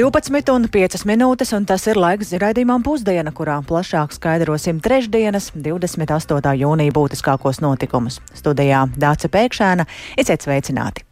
12 0.00 0.48
un 0.54 0.64
5 0.72 1.02
minūtes, 1.04 1.50
un 1.52 1.66
tas 1.68 1.82
ir 1.90 1.98
laiks 2.00 2.30
raidījumam 2.40 2.80
pusdiena, 2.80 3.34
kurā 3.36 3.58
plašāk 3.68 4.14
skaidrosim 4.16 4.78
trešdienas, 4.80 5.50
28. 5.52 6.54
jūnija 6.62 6.94
būtiskākos 6.96 7.60
notikumus. 7.60 8.16
Studijā 8.32 8.86
Dāca 8.96 9.28
Pēkšēna, 9.28 9.84
esiet 10.16 10.48
sveicināti! 10.48 11.04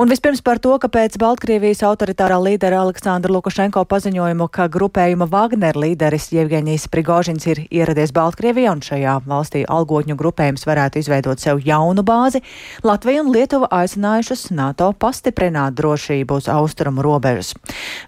Un 0.00 0.08
vispirms 0.08 0.40
par 0.40 0.56
to, 0.56 0.70
ka 0.80 0.88
pēc 0.88 1.18
Baltkrievijas 1.20 1.82
autoritārā 1.84 2.38
līdera 2.40 2.78
Aleksandra 2.80 3.34
Lukašenko 3.34 3.82
paziņojumu, 3.84 4.46
ka 4.48 4.64
grupējuma 4.72 5.26
Wagner 5.28 5.76
līderis 5.76 6.30
Jevgeņijs 6.32 6.86
Prigožins 6.88 7.44
ir 7.44 7.58
ieradies 7.68 8.14
Baltkrievijā 8.16 8.72
un 8.72 8.80
šajā 8.80 9.18
valstī 9.28 9.60
algotņu 9.68 10.16
grupējums 10.16 10.64
varētu 10.64 11.02
izveidot 11.02 11.44
sev 11.44 11.60
jaunu 11.66 12.00
bāzi, 12.00 12.40
Latvija 12.80 13.20
un 13.20 13.28
Lietuva 13.34 13.68
aicinājušas 13.76 14.46
NATO 14.56 14.88
pastiprināt 14.96 15.76
drošību 15.76 16.40
uz 16.40 16.48
austrumu 16.48 17.04
robežas. 17.04 17.52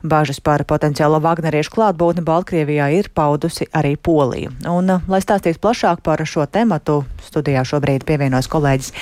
Bažas 0.00 0.40
par 0.40 0.64
potenciālo 0.64 1.20
Wagneriešu 1.20 1.76
klātbūtni 1.76 2.24
Baltkrievijā 2.24 2.88
ir 2.96 3.12
paudusi 3.12 3.68
arī 3.68 3.98
Polija. 4.00 4.48
Un, 4.64 4.94
lai 5.12 5.20
stāstītu 5.20 5.60
plašāk 5.60 6.00
par 6.08 6.24
šo 6.24 6.48
tematu, 6.48 7.02
studijā 7.28 7.68
šobrīd 7.68 8.08
pievienojas 8.08 8.48
kolēģis 8.48 8.92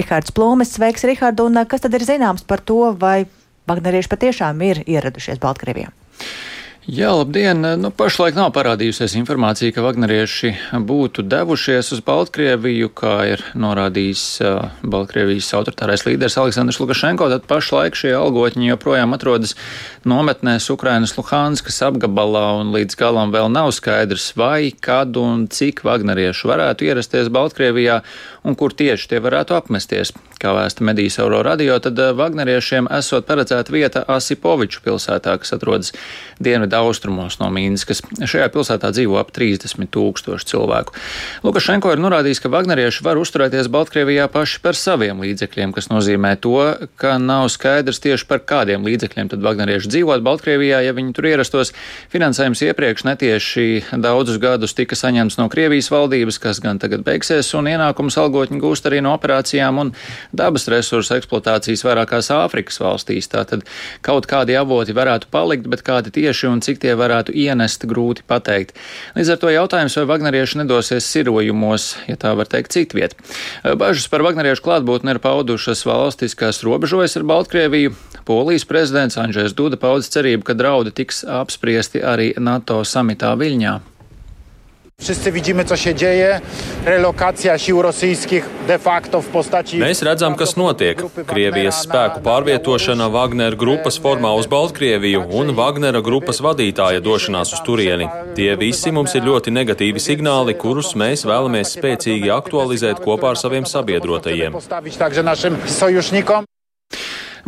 Rihards 0.00 0.32
Plūmes. 0.32 0.72
Sveiks, 0.78 1.04
Rihard, 1.12 1.44
un 1.44 1.66
kas 1.68 1.84
tad 1.84 2.00
ir 2.00 2.08
zināms? 2.08 2.37
Zināms 2.38 2.46
par 2.46 2.60
to, 2.60 2.94
vai 2.94 3.26
Vagnerieši 3.68 4.08
patiešām 4.08 4.62
ir 4.64 4.78
ieradušies 4.86 5.38
Baltkrievijā? 5.38 5.90
Jā, 6.88 7.10
labdien! 7.12 7.60
Nu, 7.76 7.90
pašlaik 7.92 8.32
nav 8.32 8.54
parādījusies 8.56 9.12
informācija, 9.18 9.74
ka 9.76 9.82
Vagnerieši 9.84 10.54
būtu 10.88 11.20
devušies 11.20 11.92
uz 11.92 12.00
Baltkrieviju, 12.00 12.88
kā 12.96 13.28
ir 13.28 13.42
norādījis 13.52 14.22
uh, 14.40 14.70
Baltkrievijas 14.80 15.50
autoritārais 15.52 16.06
līderis 16.06 16.38
Aleksandrs 16.40 16.80
Lukašenko. 16.80 17.28
Tad 17.28 17.44
pašlaik 17.44 17.92
šie 17.92 18.14
algotņi 18.16 18.70
joprojām 18.70 19.12
atrodas 19.12 19.52
nometnēs 20.08 20.70
Ukrainas 20.72 21.12
Luhanskas 21.18 21.82
apgabalā, 21.84 22.46
un 22.62 22.72
līdz 22.72 22.96
galam 22.96 23.36
vēl 23.36 23.52
nav 23.52 23.68
skaidrs, 23.76 24.30
vai, 24.40 24.72
kad 24.72 25.20
un 25.20 25.44
cik 25.52 25.84
Vagnerieši 25.84 26.48
varētu 26.48 26.88
ierasties 26.88 27.28
Baltkrievijā 27.28 28.00
un 28.48 28.56
kur 28.56 28.72
tieši 28.72 29.10
tie 29.12 29.20
varētu 29.20 29.56
apmesties. 29.58 30.14
Kā 30.38 30.52
vēsta 30.54 30.84
medijas 30.86 31.18
Euro 31.18 31.40
radio, 31.42 31.76
tad 31.82 31.98
Vagneriešiem 31.98 32.86
esot 32.94 33.26
paredzēta 33.26 33.74
vieta 33.74 34.04
Asipoviču 34.14 34.80
pilsētā, 34.84 35.34
kas 35.42 35.50
atrodas 35.56 35.90
dienvidu 36.38 36.78
austrumos 36.78 37.40
no 37.40 37.50
Mīnskas. 37.52 38.04
Šajā 38.22 38.46
pilsētā 38.54 38.92
dzīvo 38.94 39.18
ap 39.18 39.32
30 39.34 39.90
tūkstoši 39.92 40.48
cilvēku. 40.52 40.94
Lukašenko 41.42 41.90
ir 41.92 42.02
norādījis, 42.04 42.40
ka 42.44 42.52
Vagnerieši 42.54 43.04
var 43.04 43.18
uzturēties 43.18 43.70
Baltkrievijā 43.74 44.28
paši 44.30 44.62
par 44.62 44.78
saviem 44.78 45.20
līdzekļiem, 45.26 45.74
kas 45.74 45.90
nozīmē 45.90 46.36
to, 46.38 46.54
ka 47.02 47.16
nav 47.18 47.48
skaidrs 47.50 47.98
tieši 48.04 48.28
par 48.30 48.44
kādiem 48.46 48.86
līdzekļiem 48.86 49.32
tad 49.34 49.42
Vagnerieši 49.42 49.90
dzīvot 49.90 50.22
Baltkrievijā, 50.22 50.84
ja 50.86 50.94
viņi 50.94 51.16
tur 51.18 51.28
ierastos. 51.32 51.74
Finansējums 52.14 52.62
iepriekš 52.70 53.08
netieši 53.10 53.66
daudzus 53.98 54.38
gadus 54.38 54.78
tika 54.78 54.96
saņemts 54.98 55.40
no 55.42 55.50
Krievijas 55.50 55.90
valdības, 55.90 56.38
kas 56.46 56.62
gan 56.62 56.78
tagad 56.78 57.02
beigsies, 57.06 57.50
un 57.58 57.66
ienākums 57.74 58.20
algotņi 58.38 58.60
gūst 58.62 58.86
arī 58.86 59.00
no 59.02 59.12
operācijām 59.16 59.80
un 59.82 59.90
dabas 60.36 60.68
resursu 60.70 61.16
eksploatācijas 61.16 61.82
vairākās 61.86 62.30
Āfrikas 62.34 62.78
valstīs. 62.82 63.28
Tātad 63.32 63.64
kaut 64.04 64.28
kādi 64.30 64.56
avoti 64.58 64.94
varētu 64.94 65.30
palikt, 65.32 65.66
bet 65.70 65.82
kādi 65.86 66.12
tieši 66.14 66.48
un 66.50 66.62
cik 66.62 66.78
tie 66.84 66.94
varētu 66.98 67.34
ienest, 67.34 67.86
grūti 67.88 68.22
pateikt. 68.28 68.76
Līdz 69.18 69.34
ar 69.34 69.42
to 69.42 69.52
jautājums, 69.52 69.98
vai 69.98 70.06
Vagnerieši 70.12 70.62
nedosies 70.62 71.08
sirojumos, 71.10 71.90
ja 72.06 72.18
tā 72.20 72.34
var 72.38 72.50
teikt, 72.50 72.72
citviet. 72.76 73.18
Bažas 73.64 74.08
par 74.12 74.22
Vagneriešu 74.26 74.64
klātbūtni 74.66 75.16
ir 75.16 75.22
paudušas 75.24 75.84
valstis, 75.88 76.38
kas 76.38 76.62
robežojas 76.66 77.18
ar 77.18 77.26
Baltkrieviju. 77.28 77.96
Polijas 78.28 78.68
prezidents 78.68 79.18
Andrzejs 79.18 79.56
Duda 79.56 79.80
paudz 79.80 80.10
cerību, 80.12 80.44
ka 80.44 80.56
draudi 80.58 80.92
tiks 80.94 81.24
apspriesti 81.24 82.04
arī 82.04 82.34
NATO 82.36 82.82
samitā 82.84 83.32
Viļņā. 83.40 83.78
Wszyscy 85.08 85.32
widzimy, 85.32 85.64
co 85.64 85.76
się 85.76 85.94
dzieje. 85.94 86.40
Relokacja 86.84 87.58
sił 87.58 87.82
rosyjskich 87.82 88.50
de 88.66 88.78
facto 88.78 89.22
w 89.22 89.26
postaci. 89.26 89.78
Mēs 89.78 90.02
redzam, 90.04 90.34
kas 90.34 90.56
notiek. 90.56 91.00
Krievijas 91.26 91.78
spēku 91.86 92.20
pārvietošana 92.20 93.06
Wagner 93.08 93.56
grupas 93.56 93.96
formā 94.02 94.34
uz 94.34 94.46
Baltkrieviju 94.50 95.22
un 95.30 95.54
Wagnera 95.54 96.02
grupas 96.02 96.42
vadītāja 96.44 97.00
došanās 97.00 97.54
uz 97.54 97.62
turieni. 97.64 98.10
Tie 98.34 98.50
visi 98.58 98.92
mums 98.92 99.14
ir 99.14 99.22
ļoti 99.22 99.54
negatīvi 99.54 100.02
signāli, 100.02 100.58
kurus 100.58 100.92
mēs 100.92 101.24
vēlamies 101.24 101.78
spēcīgi 101.78 102.28
aktualizēt 102.34 103.00
kopā 103.00 103.32
ar 103.32 103.40
saviem 103.40 103.64
sabiedrotajiem. 103.64 104.60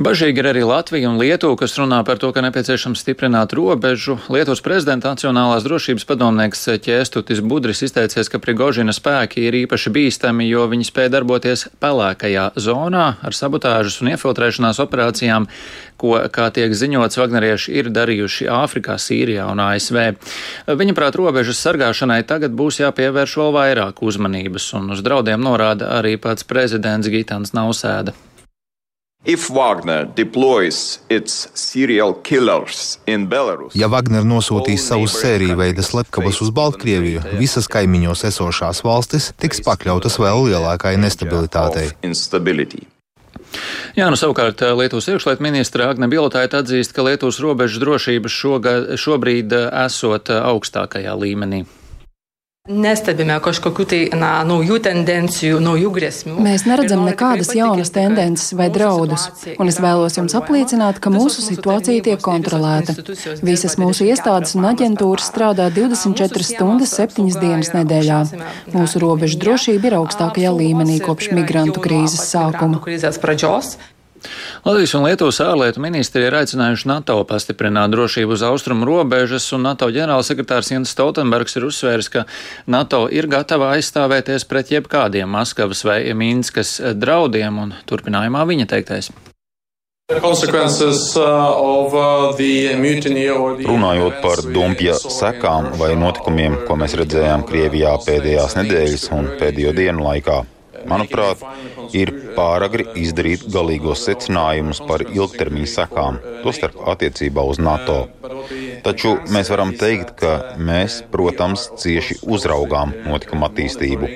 Bažīgi 0.01 0.41
ir 0.41 0.47
arī 0.49 0.61
Latvija 0.65 1.11
un 1.11 1.19
Lietuva, 1.21 1.59
kas 1.61 1.75
runā 1.77 1.99
par 2.09 2.17
to, 2.17 2.31
ka 2.33 2.41
nepieciešams 2.41 3.03
stiprināt 3.03 3.53
robežu. 3.53 4.15
Lietuvas 4.33 4.63
prezidenta 4.65 5.11
Nacionālās 5.13 5.67
drošības 5.67 6.07
padomnieks 6.09 6.65
Ķēstutis 6.87 7.43
Budris 7.45 7.83
izteicies, 7.85 8.31
ka 8.33 8.41
Prigožina 8.41 8.95
spēki 8.97 9.45
ir 9.45 9.59
īpaši 9.59 9.93
bīstami, 9.93 10.47
jo 10.49 10.65
viņi 10.73 10.89
spēja 10.89 11.13
darboties 11.19 11.67
pelēkajā 11.85 12.47
zonā 12.57 13.03
ar 13.21 13.37
sabotāžas 13.37 13.99
un 14.01 14.15
iefiltrēšanās 14.15 14.81
operācijām, 14.87 15.51
ko, 16.01 16.17
kā 16.33 16.49
tiek 16.49 16.73
ziņots, 16.73 17.21
Vagnerieši 17.21 17.77
ir 17.83 17.93
darījuši 17.93 18.49
Āfrikā, 18.57 18.97
Sīrijā 18.97 19.51
un 19.53 19.61
ASV. 19.67 20.01
Viņaprāt, 20.81 21.21
robežas 21.21 21.61
sargāšanai 21.61 22.23
tagad 22.25 22.57
būs 22.57 22.81
jāpievērš 22.81 23.37
vēl 23.43 23.55
vairāk 23.59 24.01
uzmanības, 24.01 24.73
un 24.81 24.97
uz 24.97 25.05
draudiem 25.05 25.45
norāda 25.45 25.93
arī 26.01 26.17
pats 26.17 26.49
prezidents 26.49 27.13
Gitāns 27.13 27.53
Nausēda. 27.53 28.17
Ja 33.77 33.91
Wagner 33.93 34.25
nosūtīs 34.25 34.87
savus 34.89 35.19
sēriju 35.21 35.59
veida 35.61 35.85
slepkavas 35.85 36.39
uz 36.41 36.49
Baltkrieviju, 36.57 37.21
visas 37.37 37.69
kaimiņos 37.69 38.25
esošās 38.31 38.81
valstis 38.81 39.35
tiks 39.37 39.61
pakļautas 39.67 40.17
vēl 40.23 40.47
lielākai 40.47 40.95
nestabilitātei. 41.03 41.91
Jā, 43.99 44.07
nu 44.09 44.17
savukārt 44.17 44.63
Lietuvas 44.79 45.11
iekšlietu 45.13 45.45
ministra 45.45 45.91
Agne 45.93 46.09
Bilotāja 46.09 46.49
atzīst, 46.63 46.95
ka 46.97 47.05
Lietuvas 47.05 47.43
robežas 47.45 47.83
drošības 47.83 48.39
šogad, 48.41 48.89
šobrīd 48.97 49.53
esot 49.85 50.33
augstākajā 50.33 51.13
līmenī. 51.21 51.67
Nestebime 52.69 53.39
kažkokių 53.41 53.85
tai 53.89 53.99
na, 54.21 54.29
naujų 54.45 54.77
tendencijų, 54.85 55.59
naujų 55.65 55.91
grėsmių. 55.97 56.35
Mēs 56.45 56.67
neredzam 56.69 57.07
nekādas 57.09 57.51
jaunas 57.57 57.89
tendences 57.95 58.53
vai 58.53 58.69
draudus, 58.71 59.25
un 59.57 59.71
es 59.73 59.79
vēlos 59.83 60.19
jums 60.19 60.37
apliecināt, 60.37 61.01
ka 61.03 61.11
mūsu 61.11 61.41
situācija 61.41 62.05
tiek 62.05 62.21
kontrolēta. 62.21 62.95
Visas 63.41 63.79
mūsu 63.81 64.07
iestādes 64.07 64.53
un 64.61 64.69
aģentūras 64.71 65.31
strādā 65.33 65.71
24 65.73 66.47
stundas, 66.47 66.93
7 67.01 67.33
dienas 67.41 67.73
nedēļā. 67.75 68.21
Mūsu 68.77 69.03
robežu 69.03 69.41
drošība 69.41 69.91
ir 69.91 69.97
augstākajā 70.03 70.53
līmenī 70.61 71.01
kopš 71.01 71.33
migrantu 71.41 71.81
krīzes 71.81 72.29
sākuma. 72.29 72.85
Latvijas 74.65 74.95
un 74.99 75.07
Lietuvas 75.07 75.41
ārlietu 75.45 75.81
ministri 75.83 76.27
ir 76.27 76.37
aicinājuši 76.41 76.89
NATO 76.91 77.17
pastiprināt 77.29 77.93
drošību 77.95 78.37
uz 78.37 78.45
austrumu 78.47 78.89
robežas, 78.89 79.47
un 79.57 79.65
NATO 79.69 79.89
ģenerālsekretārs 79.95 80.73
Jens 80.75 80.93
Stoltenbergs 80.95 81.57
ir 81.57 81.67
uzsvērs, 81.71 82.11
ka 82.13 82.27
NATO 82.71 83.07
ir 83.09 83.31
gatava 83.31 83.73
aizstāvēties 83.77 84.47
pret 84.51 84.75
jebkādiem 84.75 85.31
Maskavas 85.31 85.85
vai 85.89 86.03
Minskas 86.15 86.79
draudiem, 86.95 87.59
un 87.65 87.75
turpinājumā 87.89 88.47
viņa 88.53 88.71
teiktais. 88.75 89.13
Runājot 93.71 94.17
par 94.25 94.41
dumpja 94.43 94.97
sekām 94.99 95.69
vai 95.79 95.93
notikumiem, 95.95 96.57
ko 96.67 96.75
mēs 96.81 96.97
redzējām 96.99 97.45
Krievijā 97.47 97.93
pēdējās 98.09 98.57
nedēļas 98.59 99.05
un 99.15 99.29
pēdējo 99.39 99.71
dienu 99.77 100.09
laikā, 100.09 100.41
Manuprāt, 100.89 101.43
ir 101.97 102.13
pāragri 102.37 102.87
izdarīt 103.03 103.45
galīgos 103.53 104.05
secinājumus 104.07 104.81
par 104.89 105.05
ilgtermiņa 105.07 105.71
sekām, 105.75 106.19
tostarp 106.45 106.79
attiecībā 106.93 107.45
uz 107.53 107.61
NATO. 107.63 107.99
Taču 108.85 109.17
mēs 109.35 109.51
varam 109.53 109.75
teikt, 109.81 110.15
ka 110.21 110.33
mēs, 110.57 111.01
protams, 111.13 111.69
cieši 111.83 112.21
uzraugām 112.25 112.95
notikuma 113.07 113.51
attīstību. 113.51 114.11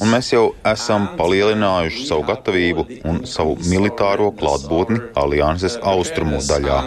Un 0.00 0.12
mēs 0.12 0.32
jau 0.34 0.44
esam 0.68 1.10
palielinājuši 1.20 2.06
savu 2.10 2.26
gatavību 2.30 2.86
un 3.10 3.24
savu 3.30 3.56
militāro 3.70 4.30
klātbūtni 4.36 5.00
alianses 5.24 5.78
austrumu 5.94 6.42
daļā. 6.50 6.80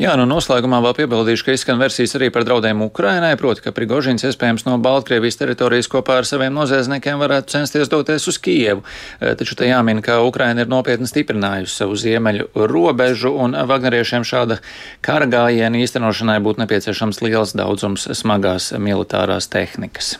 Jā, 0.00 0.14
nu 0.16 0.24
noslēgumā 0.24 0.78
vēl 0.80 0.94
piebildīšu, 1.02 1.44
ka 1.44 1.52
izskan 1.52 1.76
versijas 1.76 2.14
arī 2.16 2.30
par 2.32 2.46
draudiem 2.48 2.80
Ukrainai, 2.86 3.34
proti, 3.36 3.60
ka 3.66 3.74
Prigožins 3.76 4.24
iespējams 4.24 4.64
no 4.64 4.78
Baltkrievijas 4.80 5.36
teritorijas 5.36 5.90
kopā 5.92 6.22
ar 6.22 6.28
saviem 6.28 6.56
noziedzniekiem 6.56 7.20
varētu 7.20 7.52
censties 7.52 7.92
doties 7.92 8.24
uz 8.32 8.40
Kievu. 8.40 8.86
E, 9.20 9.34
taču 9.36 9.58
te 9.58 9.68
jāmin, 9.68 10.00
ka 10.00 10.22
Ukraina 10.24 10.64
ir 10.64 10.72
nopietni 10.72 11.10
stiprinājusi 11.10 11.76
savu 11.82 12.00
ziemeļu 12.00 12.48
robežu, 12.72 13.36
un 13.36 13.52
Vagneriešiem 13.68 14.24
šāda 14.24 14.62
kara 15.04 15.28
gājiena 15.28 15.84
īstenošanai 15.84 16.40
būtu 16.40 16.64
nepieciešams 16.64 17.20
liels 17.26 17.52
daudzums 17.52 18.08
smagās 18.16 18.72
militārās 18.80 19.52
tehnikas. 19.52 20.16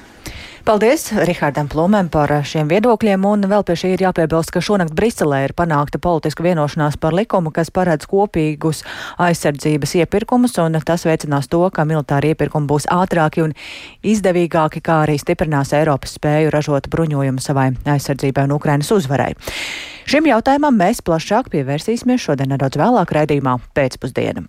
Paldies 0.62 1.08
Rihardam 1.10 1.66
Plumēm 1.66 2.06
par 2.06 2.30
šiem 2.46 2.68
viedokļiem, 2.70 3.24
un 3.26 3.48
vēl 3.50 3.64
pie 3.66 3.74
šī 3.80 3.88
ir 3.96 4.02
jāpiebilst, 4.04 4.52
ka 4.54 4.60
šonakt 4.62 4.94
Briselē 4.94 5.40
ir 5.48 5.54
panākta 5.58 5.98
politiska 5.98 6.44
vienošanās 6.46 6.94
par 7.02 7.16
likumu, 7.18 7.50
kas 7.50 7.72
paredz 7.74 8.06
kopīgus 8.06 8.84
aizsardzības 9.18 9.96
iepirkumus, 10.04 10.54
un 10.62 10.78
tas 10.86 11.02
veicinās 11.08 11.50
to, 11.50 11.64
ka 11.74 11.82
militāri 11.88 12.30
iepirkumi 12.30 12.70
būs 12.70 12.86
ātrāki 12.94 13.42
un 13.42 13.56
izdevīgāki, 14.06 14.84
kā 14.86 15.00
arī 15.02 15.18
stiprinās 15.18 15.74
Eiropas 15.74 16.14
spēju 16.20 16.52
ražot 16.54 16.86
bruņojumu 16.94 17.42
savai 17.42 17.72
aizsardzībai 17.82 18.46
un 18.46 18.54
Ukrainas 18.54 18.92
uzvarai. 18.94 19.32
Šim 20.06 20.30
jautājumam 20.30 20.78
mēs 20.78 21.02
plašāk 21.02 21.50
pievērsīsimies 21.50 22.22
šodien 22.22 22.54
nedaudz 22.54 22.78
vēlāk 22.78 23.16
raidījumā 23.18 23.58
pēcpusdienam. 23.74 24.46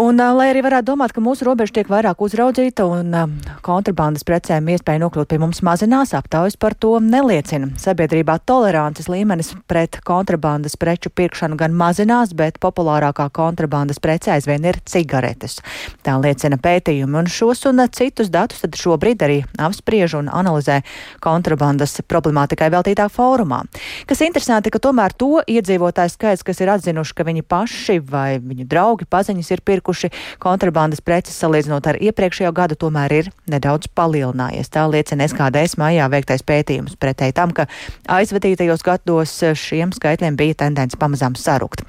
Un, 0.00 0.16
lai 0.16 0.46
arī 0.48 0.62
varētu 0.64 0.86
domāt, 0.88 1.12
ka 1.12 1.20
mūsu 1.20 1.44
robeža 1.44 1.74
tiek 1.76 1.88
vairāk 1.92 2.22
uzraudzīta 2.24 2.86
un 2.88 3.12
kontrabandas 3.60 4.22
precēm 4.24 4.70
iespēja 4.72 5.02
nokļūt 5.02 5.28
pie 5.28 5.38
mums 5.42 5.58
mazinās, 5.66 6.14
aptaujas 6.16 6.56
par 6.56 6.72
to 6.72 6.94
neliecina. 7.04 7.68
Sabiedrībā 7.76 8.38
tolerances 8.48 9.10
līmenis 9.12 9.50
pret 9.68 9.98
kontrabandas 10.08 10.78
preču 10.80 11.12
pirkšanu 11.12 11.58
gan 11.60 11.76
mazinās, 11.76 12.32
bet 12.32 12.56
populārākā 12.64 13.26
kontrabandas 13.36 14.00
prece 14.00 14.32
aizvien 14.32 14.64
ir 14.70 14.78
cigaretes. 14.88 15.58
Tā 16.06 16.14
liecina 16.22 16.56
pētījumi, 16.56 17.20
un 17.20 17.28
šos 17.28 17.66
un 17.68 17.84
citus 17.92 18.32
datus 18.32 18.64
tad 18.64 18.80
šobrīd 18.80 19.26
arī 19.26 19.38
apspriež 19.60 20.16
un 20.22 20.32
analizē 20.32 20.78
kontrabandas 21.20 21.98
problemātikai 22.08 22.70
veltītā 22.72 23.10
fórumā. 23.12 23.66
Kas 24.08 24.24
interesanti, 24.24 24.72
ka 24.72 24.80
tomēr 24.80 25.12
to 25.12 25.44
iedzīvotāju 25.44 26.16
skaits, 26.16 26.46
kas 26.46 26.64
ir 26.64 26.72
atzinuši, 26.78 27.18
ka 27.20 27.28
viņi 27.28 27.44
paši 27.44 28.00
vai 28.00 28.40
viņu 28.40 28.64
draugi 28.70 29.10
paziņas 29.10 29.54
ir 29.58 29.66
pirkuši, 29.66 29.88
pirkuši 29.90 30.10
kontrabandas 30.38 31.00
preces 31.02 31.36
salīdzinot 31.40 31.86
ar 31.90 31.98
iepriekšējo 32.00 32.52
gadu, 32.54 32.76
tomēr 32.78 33.12
ir 33.12 33.30
nedaudz 33.50 33.90
palielinājies. 33.94 34.70
Tā 34.70 34.86
liecina 34.86 35.26
SKDS 35.26 35.76
mājā 35.80 36.06
veiktais 36.10 36.44
pētījums 36.46 36.96
pretēji 37.00 37.34
tam, 37.34 37.50
ka 37.50 37.66
aizvadītajos 38.08 38.84
gados 38.86 39.34
šiem 39.58 39.92
skaitļiem 39.92 40.38
bija 40.38 40.60
tendence 40.64 40.98
pamazām 41.00 41.34
sarukt. 41.34 41.82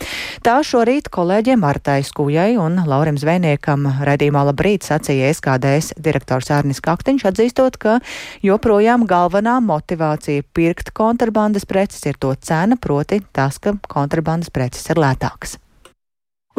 Tā 0.44 0.58
šorīt 0.66 1.12
kolēģiem 1.14 1.62
Martai 1.62 2.02
Skujai 2.04 2.58
un 2.58 2.82
Laurim 2.88 3.20
Zvejniekam 3.22 3.88
redījumā 4.02 4.46
labrīt 4.50 4.88
sacīja 4.88 5.32
SKDS 5.36 5.96
direktors 6.02 6.50
Ārnis 6.52 6.82
Kaktiņš, 6.82 7.28
atzīstot, 7.30 7.78
ka 7.78 8.00
joprojām 8.46 9.06
galvenā 9.10 9.60
motivācija 9.62 10.48
pirkt 10.56 10.94
kontrabandas 10.98 11.68
preces 11.70 12.06
ir 12.10 12.18
to 12.18 12.34
cena, 12.42 12.80
proti 12.82 13.22
tas, 13.32 13.62
ka 13.62 13.78
kontrabandas 13.92 14.50
preces 14.54 14.90
ir 14.90 15.02
lētākas. 15.02 15.60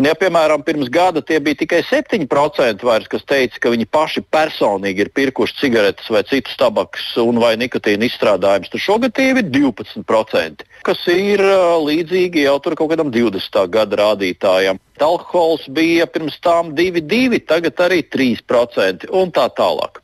Un, 0.00 0.06
ja, 0.09 0.15
piemēram, 0.17 0.62
pirms 0.65 0.89
gada 0.89 1.21
tie 1.21 1.37
bija 1.44 1.59
tikai 1.61 1.83
7%, 1.85 2.85
vairs, 2.89 3.09
kas 3.12 3.27
teica, 3.29 3.59
ka 3.61 3.73
viņi 3.75 3.87
paši 3.93 4.23
personīgi 4.33 5.05
ir 5.05 5.11
pirkuši 5.12 5.59
cigaretes 5.59 6.09
vai 6.12 6.23
citus 6.25 6.56
tabaks 6.61 7.11
un 7.21 7.41
vai 7.43 7.53
nikotīna 7.61 8.09
izstrādājumus, 8.09 8.73
tad 8.73 8.81
šogad 8.81 9.12
tie 9.19 9.29
ir 9.35 9.43
12%, 9.53 10.65
kas 10.89 11.05
ir 11.12 11.44
līdzīgi 11.85 12.47
jau 12.47 12.56
tur 12.65 12.79
kaut 12.81 12.94
kādam 12.94 13.12
20. 13.12 13.61
gada 13.75 14.00
rādītājam. 14.00 14.81
Alkohols 15.03 15.67
bija 15.75 16.06
pirms 16.09 16.39
tam 16.41 16.73
2,2, 16.79 17.43
tagad 17.44 17.85
arī 17.85 18.00
3% 18.06 19.11
un 19.12 19.33
tā 19.35 19.49
tālāk. 19.53 20.00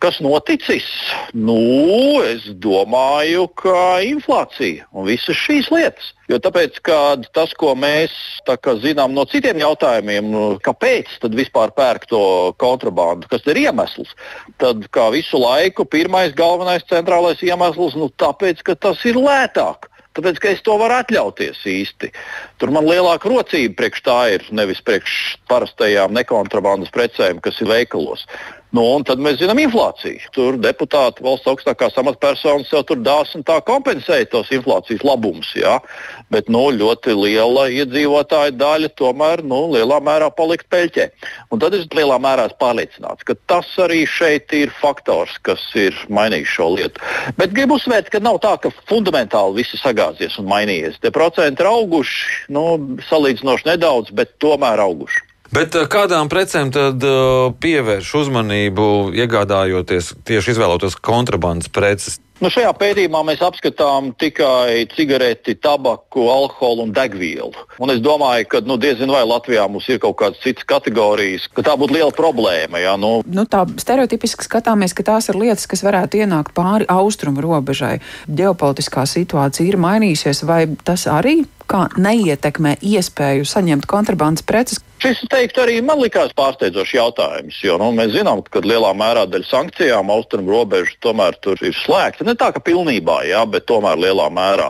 Kas 0.00 0.16
noticis? 0.24 0.86
Nu, 1.36 2.22
es 2.24 2.46
domāju, 2.56 3.44
ka 3.60 4.00
inflācija 4.00 4.86
un 4.96 5.04
visas 5.04 5.36
šīs 5.36 5.68
lietas. 5.68 6.14
Jo 6.30 6.38
tāpēc, 6.40 6.78
tas, 7.36 7.52
ko 7.60 7.74
mēs 7.76 8.14
kā, 8.48 8.76
zinām 8.80 9.12
no 9.12 9.26
citiem 9.28 9.60
jautājumiem, 9.60 10.32
kāpēc 10.64 11.18
tad 11.20 11.36
vispār 11.36 11.74
pērk 11.76 12.06
to 12.08 12.22
kontrabandu, 12.62 13.28
kas 13.28 13.44
ir 13.50 13.60
iemesls, 13.66 14.14
tad 14.62 14.86
kā 14.94 15.10
visu 15.12 15.42
laiku 15.42 15.84
pirmais 15.84 16.32
galvenais 16.38 16.86
centrālais 16.88 17.42
iemesls, 17.44 17.98
nu, 18.00 18.08
tāpēc, 18.16 18.64
ka 18.64 18.78
tas 18.80 19.04
ir 19.04 19.20
lētāk. 19.20 19.90
Tāpēc, 20.16 20.40
ka 20.42 20.48
es 20.50 20.62
to 20.66 20.74
varu 20.80 20.96
atļauties 20.96 21.60
īsti. 21.70 22.08
Tur 22.58 22.72
man 22.74 22.88
lielāka 22.88 23.30
rocība 23.30 23.76
priekš 23.78 24.00
tā 24.08 24.16
ir, 24.34 24.46
nevis 24.50 24.80
priekš 24.82 25.36
parastajām 25.50 26.16
nekontrabandas 26.16 26.90
precēm, 26.94 27.38
kas 27.44 27.60
ir 27.62 27.70
veikalos. 27.70 28.24
Nu, 28.70 28.84
un 28.94 29.02
tad 29.02 29.18
mēs 29.18 29.40
zinām 29.40 29.58
inflāciju. 29.58 30.28
Tur 30.34 30.56
deputāti, 30.62 31.24
valsts 31.26 31.48
augstākās 31.50 31.96
amatpersonas 31.98 32.70
jau 32.70 32.82
tur 32.86 33.00
dās 33.02 33.32
un 33.34 33.42
tā 33.46 33.56
kompensēja 33.66 34.28
tos 34.30 34.52
inflācijas 34.54 35.02
labumus. 35.06 35.48
Ja? 35.58 35.80
Bet 36.30 36.46
nu, 36.52 36.68
ļoti 36.76 37.16
liela 37.18 37.66
iedzīvotāja 37.74 38.54
daļa 38.54 38.92
tomēr 39.00 39.42
nu, 39.42 39.64
lielā 39.74 39.98
mērā 40.06 40.28
palikt 40.36 40.68
peļķē. 40.70 41.08
Un 41.50 41.62
tad 41.62 41.74
es 41.74 41.88
lielā 41.98 42.20
mērā 42.22 42.44
esmu 42.46 42.60
pārliecināts, 42.62 43.26
ka 43.26 43.34
tas 43.50 43.72
arī 43.82 44.04
šeit 44.06 44.54
ir 44.54 44.70
faktors, 44.78 45.34
kas 45.42 45.64
ir 45.74 45.96
mainījis 46.06 46.54
šo 46.54 46.68
lietu. 46.76 47.02
Bet 47.40 47.56
gribu 47.56 47.80
uzsvērt, 47.80 48.12
ka 48.14 48.22
nav 48.22 48.38
tā, 48.44 48.54
ka 48.62 48.70
fundamentāli 48.90 49.64
viss 49.64 49.74
ir 49.74 49.82
sagāzies 49.82 50.38
un 50.38 50.46
mainījies. 50.52 51.02
Tie 51.02 51.10
procenti 51.14 51.66
ir 51.66 51.72
auguši, 51.72 52.46
nu, 52.54 52.64
salīdzinoši 53.08 53.72
nedaudz, 53.72 54.14
bet 54.14 54.38
tomēr 54.38 54.84
auguši. 54.86 55.26
Bet 55.50 55.74
eh, 55.74 55.86
kādām 55.90 56.30
precēm 56.30 56.70
tad 56.74 57.02
uh, 57.02 57.50
pievērš 57.62 58.10
uzmanību, 58.22 58.84
iegādājoties 59.18 60.12
tieši 60.28 60.54
izvēloties 60.54 60.98
kontrabandas 61.02 61.72
preces? 61.74 62.20
Nu, 62.40 62.48
šajā 62.48 62.70
pētījumā 62.80 63.20
mēs 63.28 63.42
apskatām 63.44 64.14
tikai 64.16 64.86
cigareti, 64.94 65.52
tabaku, 65.60 66.22
alkoholu 66.32 66.86
un 66.86 66.94
degvielu. 66.96 67.52
Un 67.76 67.92
es 67.92 68.00
domāju, 68.00 68.46
ka 68.48 68.62
nu, 68.64 68.78
diezgan 68.80 69.12
vai 69.12 69.20
Latvijā 69.28 69.66
mums 69.68 69.90
ir 69.92 70.00
kaut 70.00 70.16
kādas 70.22 70.40
citas 70.40 70.64
kategorijas, 70.64 71.44
ka 71.52 71.66
tā 71.66 71.76
būtu 71.76 71.98
liela 71.98 72.14
problēma. 72.16 72.80
Jā, 72.80 72.96
nu. 72.96 73.12
Nu, 73.28 73.44
tā 73.44 73.66
stereotipiski 73.84 74.48
skatāmies, 74.48 74.96
ka 74.96 75.04
tās 75.12 75.28
ir 75.28 75.36
lietas, 75.36 75.68
kas 75.68 75.84
varētu 75.84 76.24
ienākt 76.24 76.56
pāri 76.56 76.88
austrumu 76.88 77.44
robežai. 77.44 77.98
Ģeopolitiskā 78.24 79.04
situācija 79.04 79.68
ir 79.68 79.80
mainījusies, 79.84 80.46
vai 80.48 80.64
tas 80.80 81.04
arī 81.12 81.42
kā 81.70 81.86
neietekmē 82.00 82.78
iespēju 82.82 83.46
saņemt 83.46 83.86
kontrabandas 83.90 84.46
preces. 84.46 84.80
Šis, 85.00 85.22
teiktu, 85.32 85.62
arī 85.62 85.78
man 85.84 85.96
likās 86.02 86.34
pārsteidzošs 86.36 86.92
jautājums, 86.92 87.60
jo 87.64 87.78
nu, 87.80 87.86
mēs 87.96 88.10
zinām, 88.12 88.42
ka 88.44 88.60
lielā 88.60 88.90
mērā 88.92 89.22
dēļ 89.32 89.46
sankcijām 89.48 90.10
austrumu 90.12 90.52
robeža 90.52 90.92
tomēr 91.00 91.38
ir 91.64 91.76
slēgta. 91.78 92.26
Ne 92.30 92.36
tā, 92.38 92.52
ka 92.54 92.60
pilnībā, 92.62 93.24
jā, 93.26 93.40
bet 93.50 93.66
tomēr 93.66 93.98
lielā 93.98 94.28
mērā. 94.30 94.68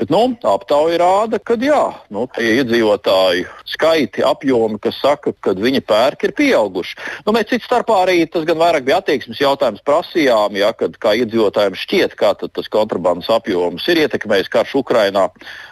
Bet, 0.00 0.10
nu, 0.12 0.22
aptauja 0.48 0.98
rāda, 1.02 1.38
ka 1.42 1.56
jā, 1.60 1.82
nu, 2.12 2.24
tie 2.36 2.56
iedzīvotāju 2.62 3.46
skaiti, 3.68 4.24
apjomi, 4.26 4.80
kas 4.82 4.98
saka, 5.02 5.34
ka 5.44 5.54
viņi 5.58 5.82
pērk, 5.86 6.26
ir 6.26 6.34
pieauguši. 6.38 6.96
Nu, 7.26 7.34
mēs 7.36 7.50
cits 7.50 7.68
starpā 7.68 8.02
arī 8.04 8.22
tas 8.30 8.46
gan 8.48 8.60
vairāk 8.60 8.86
bija 8.86 9.00
attieksmes 9.02 9.40
jautājums 9.42 9.84
prasījām, 9.86 10.56
ja, 10.58 10.72
kad 10.76 10.96
kā 11.02 11.14
iedzīvotājiem 11.20 11.78
šķiet, 11.78 12.16
kā 12.18 12.32
tas 12.40 12.70
kontrabandas 12.72 13.30
apjoms 13.32 13.86
ir 13.92 14.02
ietekmējis 14.04 14.50
karš 14.52 14.74
Ukrainā. 14.82 15.28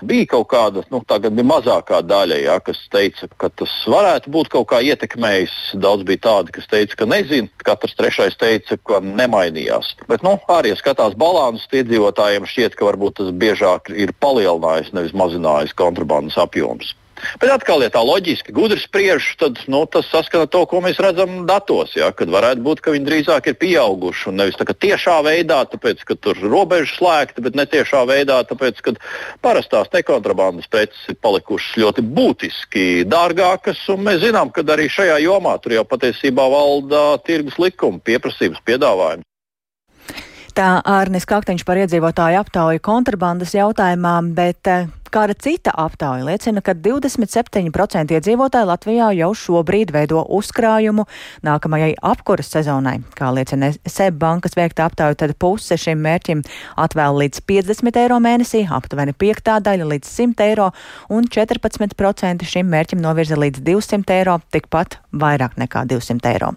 Bija 0.07 0.29
kaut 0.37 0.51
kāda, 0.53 0.85
nu, 0.93 1.03
tā 1.07 1.21
gan 1.25 1.37
bija 1.37 1.51
mazākā 1.51 2.03
daļa, 2.07 2.41
ja, 2.45 2.59
kas 2.65 2.83
teica, 2.93 3.29
ka 3.41 3.51
tas 3.63 3.73
varētu 3.91 4.33
būt 4.33 4.53
kaut 4.55 4.71
kā 4.73 4.83
ietekmējis. 4.85 5.57
Daudz 5.81 6.07
bija 6.09 6.25
tādi, 6.29 6.55
kas 6.57 6.69
teica, 6.71 6.99
ka 7.03 7.09
nezina. 7.11 7.49
Katrs 7.65 7.97
trešais 7.99 8.37
teica, 8.41 8.79
ka 8.87 9.01
nemainījās. 9.05 9.95
Bet, 10.11 10.25
nu, 10.27 10.37
arī 10.53 10.75
skatās 10.79 11.17
balansus, 11.19 11.69
iedzīvotājiem 11.81 12.49
šķiet, 12.49 12.77
ka 12.79 12.89
varbūt 12.89 13.21
tas 13.21 13.31
biežāk 13.37 13.93
ir 13.95 14.10
palielinājis, 14.23 14.95
nevis 14.97 15.17
mazinājis 15.17 15.77
kontrabandas 15.79 16.39
apjoms. 16.41 16.95
Bet 17.41 17.51
atkal, 17.53 17.83
ja 17.85 17.91
tā 17.93 18.01
loģiski 18.05 18.53
gudri 18.57 18.81
spriež, 18.81 19.25
tad 19.41 19.61
nu, 19.71 19.83
tas 19.91 20.09
saskana 20.11 20.49
to, 20.51 20.63
ko 20.69 20.81
mēs 20.85 21.01
redzam 21.03 21.45
datos. 21.49 21.93
Ja, 21.99 22.11
kad 22.17 22.33
varētu 22.33 22.65
būt, 22.65 22.83
ka 22.85 22.95
viņi 22.95 23.07
drīzāk 23.09 23.51
ir 23.51 23.59
pieauguši 23.61 24.31
un 24.31 24.41
nevis 24.41 24.57
tiešā 24.57 25.19
veidā, 25.27 25.61
tāpēc, 25.69 26.05
ka 26.09 26.17
tur 26.17 26.39
ir 26.39 26.49
robeža 26.53 26.95
slēgta, 26.97 27.45
bet 27.45 27.59
ne 27.59 27.67
tiešā 27.69 28.05
veidā, 28.09 28.41
tāpēc, 28.49 28.81
ka 28.85 28.97
parastās 29.45 29.93
nekontrabandas 29.93 30.71
preces 30.73 31.01
ir 31.13 31.19
palikušas 31.21 31.81
ļoti 31.85 32.07
būtiski 32.09 32.87
dārgākas. 33.09 33.83
Mēs 34.01 34.25
zinām, 34.25 34.53
ka 34.55 34.65
arī 34.65 34.89
šajā 34.93 35.21
jomā 35.27 35.59
tur 35.61 35.77
jau 35.77 35.85
patiesībā 35.89 36.47
valda 36.53 37.21
tirgus 37.27 37.61
likuma 37.61 38.01
pieprasības 38.05 38.65
piedāvājums. 38.65 39.30
Tā 40.61 40.75
Ārnis 40.85 41.25
Kaktiņš 41.25 41.63
par 41.65 41.79
iedzīvotāju 41.81 42.37
aptauju 42.43 42.83
kontrabandas 42.85 43.55
jautājumā, 43.57 44.19
bet 44.37 44.69
eh, 44.69 44.91
Kāda 45.11 45.35
cita 45.35 45.73
aptauja 45.75 46.23
liecina, 46.23 46.61
ka 46.63 46.71
27% 46.79 48.13
iedzīvotāji 48.15 48.67
Latvijā 48.69 49.09
jau 49.19 49.31
šobrīd 49.35 49.91
veido 49.91 50.21
uzkrājumu 50.37 51.03
nākamajai 51.43 51.97
apkuras 52.13 52.47
sezonai. 52.53 53.01
Kā 53.19 53.33
liecina 53.35 53.73
SEB 53.75 54.21
bankas 54.23 54.55
veikta 54.55 54.85
aptauja, 54.87 55.17
tad 55.19 55.35
puse 55.43 55.75
šim 55.83 55.99
mērķim 56.05 56.45
atvēl 56.79 57.19
līdz 57.25 57.43
50 57.43 57.99
eiro 58.05 58.21
mēnesī, 58.23 58.61
aptuveni 58.71 59.11
piektā 59.19 59.57
daļa 59.67 59.89
līdz 59.97 60.13
100 60.13 60.47
eiro 60.47 60.69
un 61.11 61.27
14% 61.27 62.47
šim 62.47 62.71
mērķim 62.71 63.03
novirza 63.03 63.35
līdz 63.35 63.65
200 63.67 64.17
eiro, 64.21 64.39
tikpat 64.55 65.01
vairāk 65.11 65.59
nekā 65.59 65.89
200 65.91 66.31
eiro. 66.37 66.53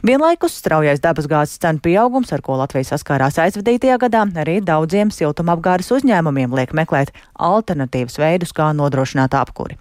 Vienlaikus 0.00 0.56
straujais 0.62 1.04
dabasgāzes 1.04 1.60
cenu 1.60 1.84
pieaugums, 1.84 2.32
ar 2.32 2.40
ko 2.40 2.56
Latvija 2.56 2.88
saskārās 2.94 3.36
aizvadītajā 3.44 4.00
gadā, 4.00 4.24
arī 4.40 4.62
daudziem 4.64 5.12
siltumapgādes 5.12 5.92
uzņēmumiem 5.92 6.56
liek 6.56 6.72
meklēt 6.72 7.12
alternatīvu 7.36 7.97
alternatīvas 7.98 8.18
veidus, 8.18 8.52
kā 8.54 8.70
nodrošināt 8.76 9.34
apkuri. 9.34 9.76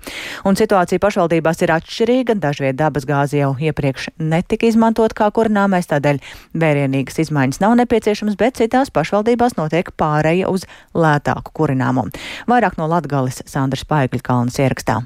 Un 0.45 0.55
situācija 0.55 0.99
pašvaldībās 0.99 1.61
ir 1.61 1.73
atšķirīga, 1.75 2.37
dažviet 2.39 2.77
dabas 2.77 3.05
gāzi 3.05 3.41
jau 3.41 3.55
iepriekš 3.59 4.09
netika 4.19 4.67
izmantot 4.67 5.13
kā 5.13 5.29
kurināmais, 5.31 5.87
tādēļ 5.87 6.19
vērienīgas 6.53 7.19
izmaiņas 7.25 7.61
nav 7.61 7.77
nepieciešamas, 7.81 8.37
bet 8.37 8.57
citās 8.57 8.91
pašvaldībās 8.91 9.57
notiek 9.57 9.91
pāreja 9.97 10.49
uz 10.49 10.65
lētāku 10.93 11.53
kurināmo. 11.53 12.07
Vairāk 12.47 12.77
no 12.77 12.87
Latgales 12.87 13.43
Sandras 13.45 13.85
Paigļkalnas 13.85 14.59
ierakstā. 14.59 15.03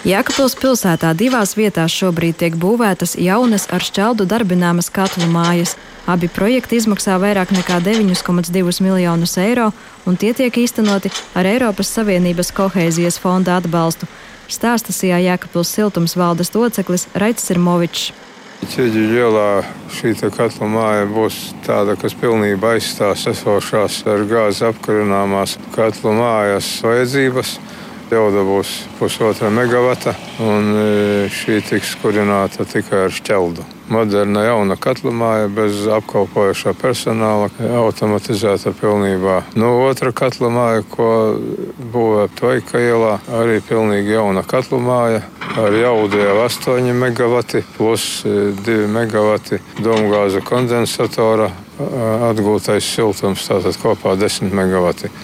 Jēkabpils 0.00 0.54
pilsētā 0.56 1.10
divās 1.12 1.50
vietās 1.58 1.92
šobrīd 1.92 2.38
tiek 2.40 2.54
būvētas 2.56 3.18
jaunas 3.20 3.66
ar 3.68 3.84
šķeldu 3.84 4.24
darbināmas 4.24 4.88
katlu 4.88 5.26
mājas. 5.28 5.74
Abi 6.08 6.30
projekti 6.32 6.78
izmaksā 6.80 7.18
vairāk 7.20 7.52
nekā 7.52 7.82
9,2 7.84 8.80
miljonus 8.80 9.36
eiro, 9.36 9.66
un 10.08 10.16
tie 10.16 10.32
tiek 10.32 10.56
īstenoti 10.56 11.12
ar 11.36 11.44
Eiropas 11.50 11.92
Savienības 11.92 12.48
kohēzijas 12.56 13.20
fonda 13.20 13.58
atbalstu. 13.60 14.08
Stāsta 14.48 14.96
Sijā 14.96 15.20
Jēkabpils 15.20 15.68
siltums 15.76 16.16
valdes 16.16 16.54
loceklis 16.56 17.04
Raits 17.12 17.44
Sirmovičs. 17.44 18.14
Ķieģi 18.72 19.04
ielā 19.20 19.62
šī 19.98 20.14
katla 20.32 20.66
māja 20.68 21.04
būs 21.12 21.42
tāda, 21.66 21.92
kas 22.00 22.16
pilnībā 22.16 22.78
aizstās 22.78 23.26
esošās 23.28 24.00
ar 24.08 24.24
gāzi 24.24 24.64
apkurināmās 24.64 25.58
katla 25.76 26.16
mājas 26.16 26.72
vajadzības. 26.88 27.58
Jauda 28.10 28.42
būs 28.42 28.70
pusotra 28.98 29.52
megawata, 29.54 30.16
un 30.42 30.72
e, 30.74 30.86
šī 31.30 31.60
tiks 31.62 31.92
kurināta 32.02 32.64
tikai 32.66 33.04
ar 33.04 33.12
šķeldu. 33.14 33.62
Moderna 33.90 34.42
jauna 34.48 34.74
katlamāja 34.74 35.46
bez 35.54 35.84
apkalpojošā 35.94 36.72
personāla, 36.78 37.46
automatizēta 37.62 38.72
pilnībā. 38.80 39.36
Nu, 39.54 39.70
otra 39.86 40.10
katlamāja, 40.10 40.82
ko 40.90 41.10
būvē 41.94 42.26
Tvaika 42.34 42.82
ielā, 42.82 43.16
arī 43.38 43.60
pilnīgi 43.62 44.16
jauna 44.16 44.42
katlamāja 44.42 45.22
ar 45.60 45.78
jaudu 45.78 46.18
jau 46.18 46.36
8 46.48 46.90
megawati 47.04 47.62
plus 47.76 48.24
2 48.26 48.74
e, 48.74 48.86
megawati 48.90 49.62
domgāza 49.78 50.42
kondensatora 50.42 51.52
atgūtais 52.30 52.90
siltums, 52.90 53.46
tātad 53.46 53.78
kopā 53.80 54.18
10 54.18 54.50
megawati. 54.50 55.14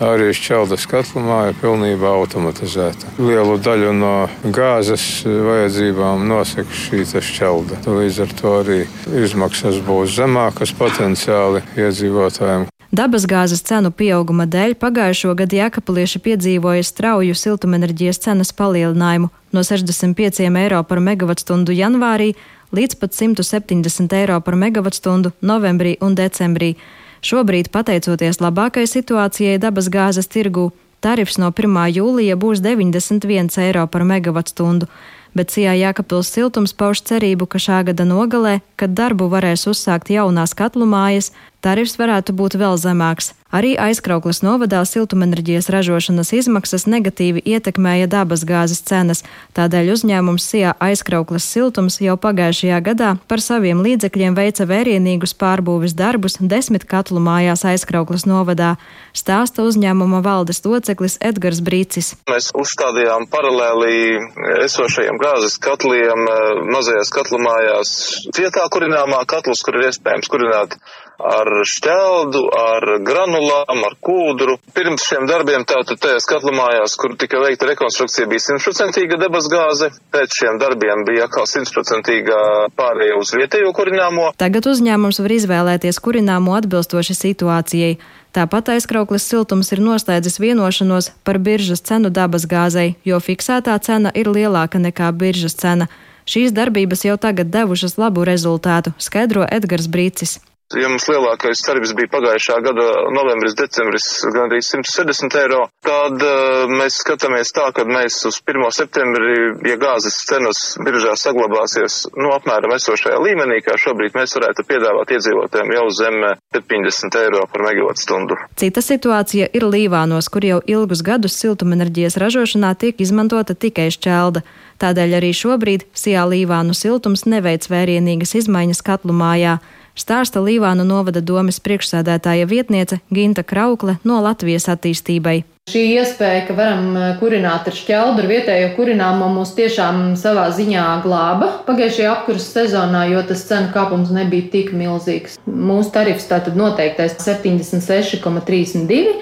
Arī 0.00 0.30
šķeldas 0.32 0.86
katlamā 0.88 1.50
ir 1.50 1.58
pilnībā 1.60 2.08
automatizēta. 2.22 3.10
Lielu 3.20 3.58
daļu 3.60 3.92
no 3.98 4.14
gāzes 4.48 5.04
vajadzībām 5.28 6.24
nosaka 6.24 6.72
šī 6.72 7.04
šķelda. 7.04 7.82
Līdz 7.84 8.20
ar 8.24 8.32
to 8.38 8.52
arī 8.62 8.78
izmaksas 9.20 9.76
būs 9.84 10.16
zemākas 10.16 10.72
potenciāli 10.78 11.60
iedzīvotājiem. 11.76 12.70
Dabasgāzes 12.90 13.60
cenu 13.62 13.92
pieauguma 13.94 14.48
dēļ 14.50 14.72
pagājušo 14.80 15.34
gadu 15.38 15.60
Jēkabplieši 15.60 16.22
piedzīvoja 16.24 16.86
strauju 16.88 17.36
siltumenerģijas 17.38 18.18
cenas 18.24 18.50
palielinājumu 18.56 19.28
no 19.52 19.62
65 19.62 20.40
eiro 20.48 20.80
par 20.88 20.98
megavatstundu 21.04 21.76
janvārī 21.76 22.32
līdz 22.74 22.96
pat 22.98 23.14
170 23.14 24.16
eiro 24.18 24.40
par 24.40 24.56
megavatstundu 24.58 25.36
novembrī 25.44 25.98
un 26.00 26.16
decembrī. 26.18 26.72
Šobrīd, 27.20 27.68
pateicoties 27.68 28.38
labākai 28.40 28.86
situācijai 28.88 29.58
dabasgāzes 29.60 30.28
tirgū, 30.32 30.70
tarifs 31.04 31.36
no 31.36 31.50
1. 31.52 31.74
jūlija 31.92 32.36
būs 32.40 32.62
91 32.64 33.52
eiro 33.60 33.84
par 33.92 34.06
megavatstundu, 34.08 34.88
bet 35.36 35.52
Sijā 35.52 35.74
Jākapils 35.76 36.32
siltums 36.32 36.72
pauž 36.72 37.02
cerību, 37.04 37.44
ka 37.44 37.60
šā 37.60 37.82
gada 37.90 38.06
nogalē, 38.08 38.60
kad 38.80 38.96
darbu 38.96 39.28
varēs 39.28 39.66
uzsākt 39.68 40.08
jaunās 40.08 40.56
katlu 40.56 40.88
mājas, 40.88 41.28
tarifs 41.64 41.98
varētu 42.00 42.34
būt 42.36 42.58
vēl 42.60 42.78
zemāks. 42.80 43.34
Arī 43.50 43.72
aizkrauklas 43.74 44.44
novadā 44.46 44.78
siltumenerģijas 44.86 45.66
ražošanas 45.74 46.28
izmaksas 46.38 46.84
negatīvi 46.86 47.42
ietekmēja 47.50 48.06
dabasgāzes 48.06 48.84
cenas, 48.86 49.24
tādēļ 49.58 49.90
uzņēmums 49.96 50.46
Sijā 50.46 50.76
aizkrauklas 50.78 51.48
siltums 51.50 51.98
jau 51.98 52.14
pagājušajā 52.14 52.78
gadā 52.86 53.08
par 53.26 53.42
saviem 53.42 53.82
līdzekļiem 53.82 54.38
veica 54.38 54.68
vērienīgus 54.70 55.34
pārbūves 55.34 55.96
darbus 55.98 56.38
desmit 56.38 56.86
katlu 56.86 57.18
mājās 57.26 57.66
aizkrauklas 57.66 58.22
novadā, 58.30 58.76
stāsta 59.18 59.66
uzņēmuma 59.66 60.22
valdes 60.22 60.62
loceklis 60.62 61.18
Edgars 61.18 61.58
Brīcis. 61.58 62.14
Mēs 62.30 62.52
uzstādījām 62.54 63.26
paralēli 63.34 64.14
esošajiem 64.62 65.18
gāzes 65.18 65.58
katliem 65.58 66.22
eh, 66.22 66.64
mazajās 66.70 67.10
katlu 67.18 67.42
mājās 67.42 67.98
cietā 68.30 68.70
kurināmā 68.70 69.26
katlus, 69.26 69.66
kur 69.66 69.82
ir 69.82 69.90
iespējams 69.90 70.30
kurināt 70.30 70.78
ar 71.20 71.50
šķeldu, 71.68 72.42
ar 72.56 72.86
granulām, 73.04 73.82
ar 73.86 73.96
kūdru. 74.02 74.56
Pirms 74.76 75.04
šiem 75.08 75.26
darbiem 75.28 75.66
tātad 75.68 76.00
tajās 76.00 76.26
katlamājās, 76.30 76.96
kur 77.00 77.16
tika 77.20 77.40
veikta 77.42 77.68
rekonstrukcija, 77.70 78.28
bija 78.30 78.44
simtprocentīga 78.46 79.18
debesgāze. 79.20 79.90
Pēc 80.14 80.38
šiem 80.40 80.60
darbiem 80.62 81.04
bija 81.08 81.28
atkal 81.28 81.48
simtprocentīga 81.50 82.40
pārēja 82.78 83.18
uz 83.20 83.34
vietējo 83.36 83.72
kurināmo. 83.76 84.30
Tagad 84.40 84.70
uzņēmums 84.72 85.20
var 85.22 85.36
izvēlēties 85.36 86.00
kurināmo 86.02 86.56
atbilstoši 86.58 87.16
situācijai. 87.18 87.94
Tāpat 88.30 88.68
aizkrauklis 88.76 89.24
siltums 89.26 89.72
ir 89.74 89.80
noslēdzis 89.82 90.38
vienošanos 90.38 91.10
par 91.26 91.40
biržas 91.42 91.82
cenu 91.82 92.12
dabasgāzei, 92.14 92.94
jo 93.04 93.18
fiksētā 93.18 93.74
cena 93.82 94.12
ir 94.14 94.30
lielāka 94.30 94.78
nekā 94.78 95.10
biržas 95.10 95.58
cena. 95.58 95.90
Šīs 96.30 96.54
darbības 96.54 97.02
jau 97.08 97.16
tagad 97.18 97.50
devušas 97.50 97.98
labu 97.98 98.22
rezultātu, 98.28 98.94
skaidro 99.02 99.48
Edgars 99.50 99.90
Brīcis. 99.90 100.38
Ja 100.78 100.86
mums 100.86 101.08
lielākais 101.10 101.64
tarifs 101.66 101.90
bija 101.98 102.06
pagājušā 102.12 102.60
gada 102.62 102.84
novembris, 103.10 103.56
decembris, 103.58 104.04
gandrīz 104.30 104.68
160 104.70 105.34
eiro, 105.40 105.64
tad 105.82 106.22
uh, 106.22 106.70
mēs 106.70 107.00
skatāmies 107.02 107.50
tā, 107.56 107.64
ka 107.74 107.82
mēs 107.88 108.20
uz 108.28 108.38
1. 108.46 108.68
septembri, 108.76 109.32
ja 109.66 109.74
gāzes 109.82 110.20
cenas 110.28 110.60
biržā 110.78 111.16
saglabāsies, 111.18 112.04
nu, 112.14 112.30
apmēram 112.36 112.76
esošajā 112.76 113.18
līmenī, 113.18 113.58
kā 113.66 113.74
šobrīd 113.82 114.14
mēs 114.14 114.36
varētu 114.38 114.66
piedāvāt 114.68 115.10
iedzīvotājiem 115.16 115.74
jau 115.74 115.88
zem 115.98 116.20
70 116.54 117.18
eiro 117.24 117.42
par 117.50 117.66
megawatu 117.66 118.04
stundu. 118.04 118.38
Cita 118.62 118.84
situācija 118.84 119.50
ir 119.50 119.66
Līvānos, 119.66 120.30
kur 120.30 120.46
jau 120.46 120.60
ilgus 120.70 121.02
gadus 121.02 121.34
siltumenerģijas 121.42 122.20
ražošanā 122.22 122.76
tiek 122.78 123.02
izmantota 123.02 123.58
tikai 123.58 123.90
šķelda. 123.90 124.46
Tādēļ 124.80 125.18
arī 125.18 125.34
šobrīd 125.34 125.90
Sijā 125.98 126.22
Līvānu 126.30 126.78
siltums 126.78 127.26
neveic 127.26 127.66
vērienīgas 127.66 128.38
izmaiņas 128.38 128.86
katlu 128.86 129.18
mājā 129.18 129.58
stāsta 130.00 130.40
Līvānu 130.40 130.84
novada 130.88 131.20
domas 131.20 131.60
priekšsēdētāja 131.60 132.48
vietniece 132.48 132.98
Ginta 133.12 133.44
Kraukle 133.44 133.98
no 134.08 134.20
Latvijas 134.24 134.66
attīstībai. 134.72 135.42
Šī 135.70 135.82
iespēja, 136.00 136.46
ka 136.48 136.54
varam 136.58 136.96
eh, 136.96 137.10
kurināt 137.20 137.68
ar 137.70 137.74
šķeldu, 137.76 138.22
ar 138.24 138.28
vietējo 138.30 138.70
kurināmo, 138.74 139.28
mūs 139.30 139.52
tiešām 139.58 140.16
savā 140.18 140.48
ziņā 140.56 140.86
glāba 141.04 141.50
pagājušajā 141.68 142.08
apkurses 142.10 142.48
sezonā, 142.56 143.04
jo 143.12 143.20
tas 143.28 143.44
cenu 143.46 143.68
kāpums 143.74 144.10
nebija 144.16 144.48
tik 144.56 144.72
milzīgs. 144.74 145.38
Mūsu 145.46 145.92
tarifs 145.94 146.26
tātad 146.32 146.58
noteiktais 146.58 147.14
76,32 147.22 149.14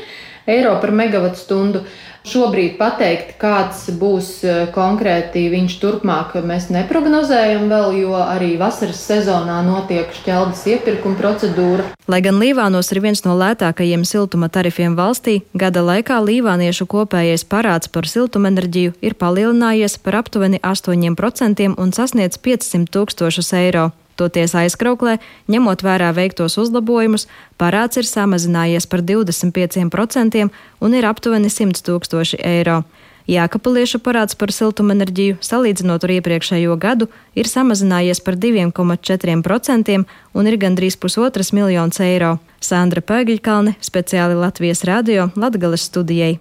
eiro 0.48 0.78
par 0.80 0.94
megawatu 1.02 1.36
stundu. 1.42 1.84
Šobrīd 2.28 2.74
pateikt, 2.76 3.36
kāds 3.40 3.86
būs 3.96 4.26
e, 4.44 4.54
konkrēti 4.74 5.46
viņš 5.48 5.76
turpmāk, 5.80 6.34
mēs 6.44 6.66
neprognozējam 6.74 7.68
vēl, 7.70 7.94
jo 8.02 8.18
arī 8.20 8.50
vasaras 8.60 9.00
sezonā 9.00 9.62
notiek 9.64 10.12
šķeldas 10.12 10.66
iepirkuma 10.74 11.16
procedūra. 11.16 11.86
Lai 12.08 12.20
gan 12.24 12.36
Līvānos 12.42 12.92
ir 12.92 13.00
viens 13.04 13.24
no 13.24 13.36
lētākajiem 13.40 14.04
siltuma 14.08 14.50
tarifiem 14.52 14.98
valstī, 14.98 15.38
gada 15.56 15.80
laikā 15.86 16.18
līvāniešu 16.24 16.88
kopējais 16.90 17.46
parāds 17.48 17.88
par 17.92 18.08
siltumenerģiju 18.10 18.98
ir 19.00 19.16
palielinājies 19.16 19.96
par 20.04 20.20
aptuveni 20.20 20.60
8% 20.60 21.72
un 21.78 21.96
sasniedz 21.96 22.36
500 22.44 22.92
tūkstošus 22.92 23.54
eiro. 23.56 23.88
Toties 24.18 24.56
aizkrauklē, 24.58 25.18
ņemot 25.46 25.84
vērā 25.86 26.10
veiktos 26.16 26.58
uzlabojumus, 26.58 27.28
parāds 27.60 28.00
ir 28.00 28.08
samazinājies 28.08 28.88
par 28.90 29.04
25% 29.06 30.48
un 30.82 30.96
ir 30.98 31.06
aptuveni 31.06 31.52
100 31.52 31.84
tūkstoši 31.86 32.42
eiro. 32.42 32.82
Jākapaliešu 33.28 34.00
parāds 34.00 34.34
par 34.40 34.48
siltumenerģiju, 34.56 35.36
salīdzinot 35.44 36.06
ar 36.06 36.14
iepriekšējo 36.16 36.78
gadu, 36.80 37.10
ir 37.36 37.50
samazinājies 37.50 38.24
par 38.24 38.40
2,4% 38.40 39.98
un 40.32 40.48
ir 40.48 40.58
gandrīz 40.64 40.96
pusotras 40.96 41.52
miljonus 41.52 42.00
eiro. 42.00 42.38
Sandra 42.64 43.04
Pēgiļkalne, 43.04 43.76
speciāli 43.84 44.40
Latvijas 44.40 44.86
radio 44.88 45.28
Latgales 45.36 45.84
studijai. 45.92 46.38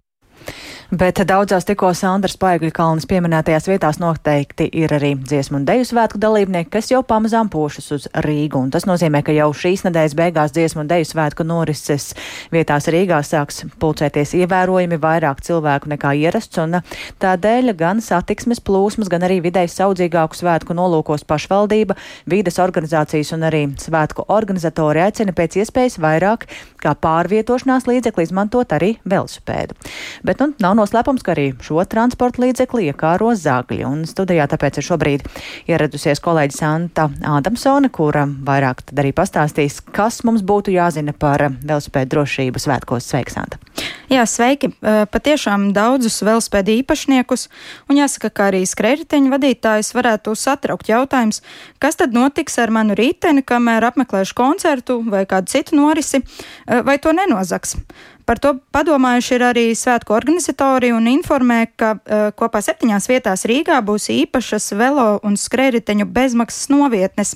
Bet 0.87 1.19
daudzās 1.27 1.65
tikko 1.67 1.89
Sandras 1.97 2.37
Paigļa 2.39 2.69
kalnas 2.71 3.03
pieminētajās 3.11 3.65
vietās 3.67 3.97
noteikti 3.99 4.69
ir 4.79 4.93
arī 4.95 5.09
dziesmu 5.19 5.59
un 5.59 5.65
deju 5.67 5.83
svētku 5.89 6.21
dalībnieki, 6.23 6.69
kas 6.71 6.87
jau 6.93 7.01
pamazām 7.03 7.49
pošas 7.51 7.91
uz 7.91 8.05
Rīgu. 8.23 8.61
Un 8.61 8.71
tas 8.71 8.87
nozīmē, 8.87 9.19
ka 9.27 9.35
jau 9.35 9.49
šīs 9.51 9.83
nedēļas 9.83 10.15
beigās 10.15 10.53
dziesmu 10.55 10.85
un 10.85 10.91
deju 10.91 11.09
svētku 11.09 11.43
norises 11.43 12.13
vietās 12.55 12.87
Rīgā 12.87 13.19
sāks 13.27 13.65
pulcēties 13.81 14.31
ievērojami 14.39 14.99
vairāk 15.03 15.41
cilvēku 15.43 15.91
nekā 15.91 16.13
ierasts, 16.21 16.61
un 16.63 16.79
tādēļ 17.19 17.73
gan 17.75 17.99
satiksmes 17.99 18.63
plūsmas, 18.63 19.11
gan 19.11 19.27
arī 19.27 19.41
vidēji 19.43 19.73
saudzīgāku 19.75 20.39
svētku 20.39 20.77
nolūkos 20.77 21.27
pašvaldība, 21.27 21.99
vīdes 22.31 22.61
organizācijas 22.63 23.33
un 23.35 23.43
arī 23.49 23.65
svētku 23.83 24.29
organizatori 24.31 25.03
aicina 25.03 25.35
pēc 25.35 25.59
iespējas 25.65 25.99
vairāk 25.99 26.47
kā 26.79 26.95
pārvietošanās 26.95 27.91
līdzekli 27.91 28.23
izmantot 28.29 28.71
arī 28.79 28.95
velosipēdu. 29.03 29.75
Bet, 30.23 30.36
nu, 30.41 30.51
nav 30.63 30.75
noslēpums, 30.79 31.23
ka 31.25 31.33
arī 31.33 31.49
šo 31.63 31.83
transporta 31.89 32.41
līdzekli 32.43 32.89
iekāro 32.91 33.33
zagļi. 33.37 33.83
Un 33.87 34.05
studijā 34.09 34.47
tāpēc 34.49 34.79
ir 34.79 34.87
šobrīd 34.87 35.27
ieradusies 35.69 36.21
kolēģis 36.23 36.59
Santa 36.63 37.07
Ādamsone, 37.27 37.91
kura 37.93 38.25
vairāk 38.25 38.83
tad 38.89 39.03
arī 39.03 39.13
pastāstīs, 39.17 39.79
kas 39.95 40.23
mums 40.27 40.43
būtu 40.47 40.73
jāzina 40.75 41.15
par 41.17 41.47
velospēdu 41.57 42.13
drošību 42.15 42.61
svētkos. 42.61 43.07
Sveiks, 43.07 43.37
Santa! 43.37 43.61
Jā, 44.07 44.23
sveiki! 44.23 44.71
Patiešām 45.11 45.69
daudzus 45.75 46.21
velospēdu 46.23 46.77
īpašniekus, 46.79 47.47
un 47.91 47.99
jāsaka, 47.99 48.31
ka 48.31 48.49
arī 48.51 48.63
skrējriteņu 48.67 49.33
vadītājs 49.33 49.91
varētu 49.97 50.33
satraukt 50.39 50.89
jautājums, 50.89 51.41
kas 51.83 51.99
tad 51.99 52.15
notiks 52.15 52.55
ar 52.63 52.71
manu 52.73 52.95
riteni, 52.97 53.43
kamēr 53.43 53.89
apmeklēšu 53.91 54.37
koncertu 54.37 55.01
vai 55.05 55.25
kādu 55.29 55.51
citu 55.51 55.75
norisi, 55.77 56.23
vai 56.65 56.97
to 57.03 57.13
nenozaks. 57.15 57.75
Par 58.27 58.41
to 58.43 58.57
padomājuši 58.75 59.35
ir 59.37 59.43
arī 59.47 59.65
svētku 59.77 60.11
organizatori 60.11 60.89
un 60.91 61.07
informē, 61.07 61.61
ka 61.79 61.93
uh, 61.95 62.27
kopā 62.35 62.59
septiņās 62.65 63.07
vietās 63.07 63.45
Rīgā 63.47 63.79
būs 63.87 64.09
īpašas 64.11 64.73
velo 64.75 65.07
un 65.23 65.39
skrējriteņu 65.39 66.09
bezmaksas 66.11 66.67
novietnes. 66.73 67.35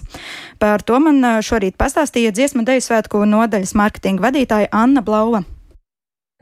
Par 0.59 0.83
to 0.83 0.99
man 0.99 1.23
šorīt 1.39 1.79
pastāstīja 1.79 2.33
dziesmu 2.35 2.65
deju 2.67 2.83
svētku 2.83 3.23
nodaļas 3.23 3.71
mārketinga 3.79 4.27
vadītāja 4.27 4.71
Anna 4.75 5.03
Blauva. 5.05 5.45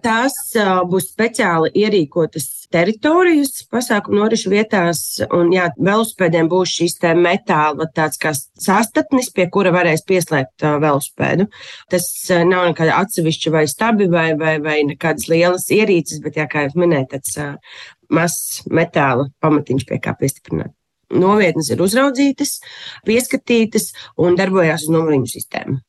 Tās 0.01 0.35
uh, 0.57 0.79
būs 0.89 1.11
speciāli 1.13 1.69
ierīkotas 1.77 2.58
teritorijas 2.73 3.63
pasākumu 3.71 4.21
norišu 4.21 4.51
vietās, 4.53 5.01
un 5.35 5.51
jā, 5.53 5.67
velospēdiem 5.77 6.49
būs 6.51 6.75
šīs 6.79 6.97
te 7.01 7.13
metāla 7.17 7.89
tāds 7.95 8.21
kā 8.21 8.33
sastatnis, 8.35 9.31
pie 9.33 9.47
kura 9.53 9.73
varēs 9.75 10.05
pieslēgt 10.09 10.65
uh, 10.65 10.77
velospēdu. 10.83 11.49
Tas 11.91 12.07
uh, 12.29 12.43
nav 12.47 12.69
nekāda 12.69 12.99
atsevišķa 13.03 13.53
vai 13.55 13.65
stabi 13.71 14.09
vai, 14.11 14.27
vai, 14.39 14.57
vai 14.63 14.79
nekādas 14.91 15.29
lielas 15.31 15.69
ierīces, 15.73 16.21
bet, 16.25 16.37
jā, 16.39 16.47
kā 16.49 16.67
jūs 16.67 16.77
minējat, 16.79 17.15
tāds 17.15 17.37
uh, 17.41 17.81
mazs 18.13 18.63
metāla 18.69 19.29
pamatiņš 19.43 19.89
pie 19.89 20.01
kā 20.03 20.15
piestiprināt. 20.19 20.73
Novietnes 21.09 21.71
ir 21.73 21.81
uzraudzītas, 21.81 22.59
pieskatītas 23.07 23.89
un 24.21 24.37
darbojās 24.37 24.85
uz 24.85 24.93
numuriņu 24.93 25.31
sistēmu. 25.31 25.79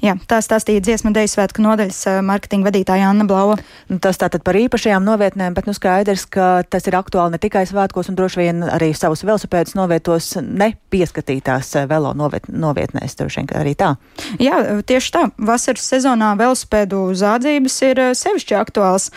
Jā, 0.00 0.14
tā 0.28 0.38
stāstīja 0.40 0.80
dziesmu 0.80 1.12
deju 1.12 1.28
svētku 1.28 1.60
nodaļas 1.60 2.22
mārketinga 2.24 2.70
vadītāja 2.70 3.10
Anna 3.10 3.26
Blauva. 3.28 3.58
Nu, 3.90 3.98
tas 4.00 4.16
tātad 4.20 4.40
par 4.46 4.56
īpašajām 4.56 5.04
novietnēm, 5.04 5.52
bet 5.56 5.68
nu 5.68 5.74
skaidrs, 5.76 6.24
ka 6.32 6.62
tas 6.64 6.88
ir 6.88 6.96
aktuāli 6.96 7.34
ne 7.34 7.40
tikai 7.42 7.66
svētkos 7.68 8.08
un 8.08 8.16
droši 8.16 8.40
vien 8.40 8.64
arī 8.64 8.90
savus 8.96 9.24
velosipēdus 9.28 9.76
novietos 9.76 10.30
nepieskatītās 10.40 11.74
velo 11.90 12.14
noviet, 12.16 12.48
novietnēs, 12.48 13.18
droši 13.20 13.42
vien 13.42 13.52
arī 13.60 13.74
tā. 13.76 13.92
Jā, 14.40 14.62
tieši 14.88 15.12
tā. 15.18 15.26
Vasaras 15.50 15.84
sezonā 15.92 16.32
velosipēdu 16.40 17.02
zādzības 17.20 17.78
ir 17.90 18.02
sevišķi 18.16 18.56
aktuāls. 18.56 19.10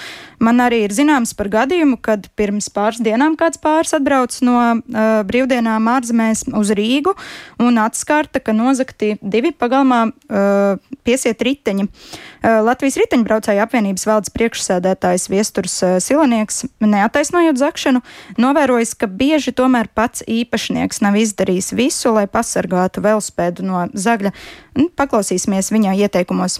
Man 0.43 0.59
arī 0.59 0.81
ir 0.83 0.91
zināms 0.95 1.31
par 1.39 1.47
gadījumu, 1.53 1.95
kad 2.03 2.27
pirms 2.35 2.67
pāris 2.73 2.99
dienām 3.03 3.37
kāds 3.39 3.61
pāris 3.63 3.95
atbrauc 3.95 4.35
no 4.43 4.57
uh, 4.59 5.21
brīvdienām 5.23 5.87
ārzemēs 5.93 6.43
uz 6.51 6.73
Rīgu 6.75 7.13
un 7.63 7.79
atskārta, 7.79 8.43
ka 8.43 8.51
nozakti 8.55 9.13
divi 9.21 9.53
pagalmā 9.55 10.03
piesiet 11.05 11.41
riteņi. 11.45 11.85
Uh, 11.87 12.59
Latvijas 12.65 12.97
riteņbraucēju 13.01 13.63
apvienības 13.63 14.05
valdes 14.09 14.33
priekšsēdētājs 14.33 15.29
Viesturs 15.31 15.75
uh, 15.85 15.97
Silanieks, 16.03 16.63
neataisnojot 16.83 17.59
zakšanu, 17.61 18.03
novērojis, 18.41 18.95
ka 18.97 19.07
bieži 19.07 19.53
tomēr 19.55 19.91
pats 19.93 20.25
īpašnieks 20.27 21.03
nav 21.05 21.19
izdarījis 21.21 21.73
visu, 21.77 22.13
lai 22.15 22.25
pasargātu 22.31 23.03
velospēdu 23.05 23.67
no 23.67 23.85
zagļa. 23.93 24.33
Paklausīsimies 24.97 25.71
viņa 25.73 25.97
ieteikumos. 26.05 26.59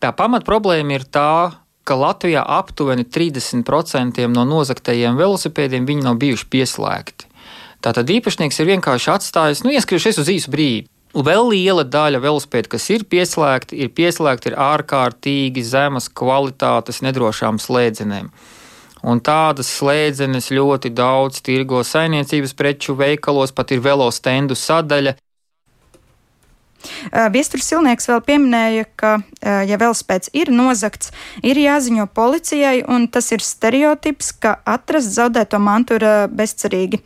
Tā 0.00 0.10
pamat 0.16 0.44
problēma 0.44 0.98
ir 0.98 1.04
tā, 1.08 1.64
ka 1.84 1.96
Latvijā 1.96 2.42
aptuveni 2.44 3.04
30% 3.04 4.24
no 4.32 4.44
nozagtajiem 4.48 5.16
velosipēdiem 5.20 5.86
nav 6.04 6.18
bijuši 6.20 6.48
pieslēgti. 6.52 7.28
Tātad 7.84 8.08
īpašnieks 8.08 8.60
ir 8.60 8.70
vienkārši 8.72 9.10
atstājis, 9.12 9.62
nu, 9.64 9.72
ieskriešies 9.76 10.20
uz 10.22 10.30
īsu 10.32 10.52
brīdi. 10.52 10.88
Vēl 11.14 11.52
liela 11.52 11.84
daļa 11.86 12.18
velosipēdu, 12.18 12.72
kas 12.74 12.88
ir 12.90 13.04
pieslēgti, 13.06 13.78
ir 13.78 13.92
pieslēgti 13.94 14.50
ar 14.50 14.56
ārkārtīgi 14.74 15.62
zemas 15.62 16.08
kvalitātes 16.10 17.04
nedrošām 17.06 17.60
slēdzenēm. 17.62 18.32
Un 19.04 19.20
tādas 19.20 19.68
slēdzenes 19.78 20.50
ļoti 20.50 20.90
daudz 20.90 21.38
tirgo 21.44 21.84
saimniecības 21.86 22.56
preču 22.58 22.96
veikalos, 22.98 23.52
pat 23.54 23.70
ir 23.76 23.84
velostendu 23.84 24.56
sadaļa, 24.58 25.14
Viesturs 27.34 27.68
Silnieks 27.70 28.08
vēl 28.10 28.20
pieminēja, 28.26 28.88
ka, 28.98 29.12
ja 29.42 29.78
velospēds 29.78 30.32
ir 30.34 30.50
nozagts, 30.50 31.12
ir 31.46 31.60
jāziņo 31.62 32.08
policijai, 32.14 32.80
un 32.90 33.06
tas 33.06 33.30
ir 33.34 33.44
stereotips, 33.44 34.32
ka 34.42 34.58
atrast 34.66 35.14
zaudēto 35.14 35.62
mantu 35.62 36.00
ir 36.00 36.08
bezcerīgi. 36.34 37.02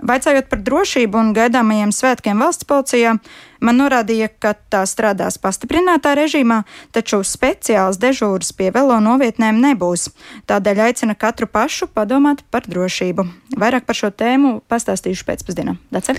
Vaicājot 0.00 0.48
par 0.48 0.62
drošību 0.64 1.18
un 1.20 1.32
gaidāmajiem 1.36 1.90
svētkiem 1.92 2.40
valsts 2.40 2.64
policijā, 2.64 3.18
man 3.60 3.76
norādīja, 3.76 4.30
ka 4.40 4.54
tā 4.72 4.80
strādās 4.88 5.36
pastiprinātā 5.36 6.14
režīmā, 6.16 6.62
taču 6.96 7.20
speciāls 7.26 8.00
dežūras 8.00 8.54
pie 8.56 8.70
velo 8.72 8.96
novietnēm 9.04 9.60
nebūs. 9.60 10.08
Tādēļ 10.48 10.80
aicina 10.86 11.16
katru 11.20 11.50
pašu 11.52 11.90
padomāt 11.92 12.40
par 12.48 12.64
drošību. 12.64 13.26
Vairāk 13.60 13.84
par 13.84 13.98
šo 13.98 14.08
tēmu 14.08 14.54
pastāstīšu 14.72 15.26
pēcpusdienā. 15.28 15.76
Dace? 15.92 16.16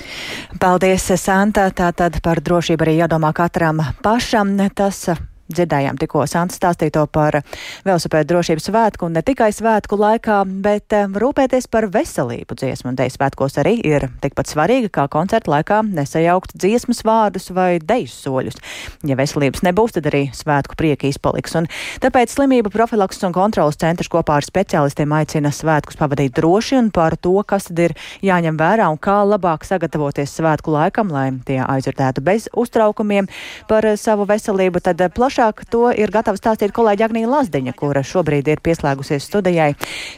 Paldies, 0.61 1.09
Santa. 1.17 1.71
Tātad 1.73 2.21
par 2.21 2.43
drošību 2.43 2.85
arī 2.85 2.99
jādomā 2.99 3.30
katram 3.33 3.79
pašam. 4.01 4.57
Tas 4.75 5.09
Dzirdējām 5.51 5.99
tikko 5.99 6.23
Sants 6.29 6.55
stāstīto 6.59 7.03
par 7.11 7.41
velosipēdu 7.85 8.29
drošības 8.31 8.67
svētku 8.69 9.07
un 9.07 9.17
ne 9.17 9.23
tikai 9.25 9.49
svētku 9.55 9.97
laikā, 9.99 10.41
bet 10.63 10.95
eh, 10.95 11.07
rūpēties 11.09 11.67
par 11.71 11.89
veselību 11.91 12.55
dziesmu 12.59 12.91
un 12.91 12.99
deju 12.99 13.15
svētkos 13.15 13.57
arī 13.61 13.75
ir 13.87 14.07
tikpat 14.23 14.51
svarīgi 14.51 14.91
kā 14.93 15.07
koncerta 15.11 15.51
laikā 15.51 15.81
nesajaukt 15.89 16.55
dziesmas 16.55 17.03
vārdus 17.07 17.49
vai 17.55 17.79
deju 17.79 18.11
soļus. 18.11 18.59
Ja 19.07 19.17
veselības 19.19 19.65
nebūs, 19.65 19.95
tad 19.97 20.07
arī 20.11 20.27
svētku 20.35 20.77
prieki 20.79 21.11
izpaliks. 21.11 21.57
Un 21.59 21.67
tāpēc 22.03 22.31
slimību 22.35 22.71
profilakses 22.73 23.25
un 23.27 23.35
kontrolas 23.35 23.79
centrs 23.81 24.11
kopā 24.11 24.39
ar 24.39 24.47
speciālistiem 24.47 25.11
aicina 25.17 25.51
svētkus 25.55 25.99
pavadīt 25.99 26.35
droši 26.37 26.77
un 26.79 26.91
par 26.93 27.17
to, 27.17 27.35
kas 27.47 27.67
tad 27.69 27.83
ir 27.87 27.97
jāņem 28.23 28.59
vērā 28.59 28.87
un 28.91 28.99
kā 29.01 29.21
labāk 29.27 29.65
sagatavoties 29.67 30.37
svētku 30.37 30.73
laikam, 30.75 31.11
lai 31.11 31.27
tie 31.47 31.59
aizvērtētu 31.65 32.23
bez 32.25 32.47
uztraukumiem 32.57 33.29
par 33.69 33.87
savu 33.99 34.27
veselību. 34.29 34.83
Tad 34.85 35.01
plašāk 35.15 35.40
Plašāk 35.41 35.63
to 35.73 35.87
ir 35.97 36.11
gatava 36.13 36.37
stāstīt 36.37 36.69
kolēģi 36.69 37.01
Agnija 37.07 37.29
Lazdiņa, 37.31 37.71
kura 37.73 38.03
šobrīd 38.05 38.51
ir 38.53 38.61
pieslēgusies 38.61 39.25
studijai. 39.25 39.71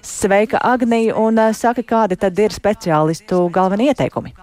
Sveika, 0.04 0.60
Agnija, 0.60 1.16
un 1.16 1.40
eh, 1.40 1.56
saka, 1.56 1.80
kādi 1.80 2.20
tad 2.20 2.44
ir 2.44 2.52
speciālistu 2.52 3.46
galvenie 3.56 3.94
ieteikumi? 3.94 4.36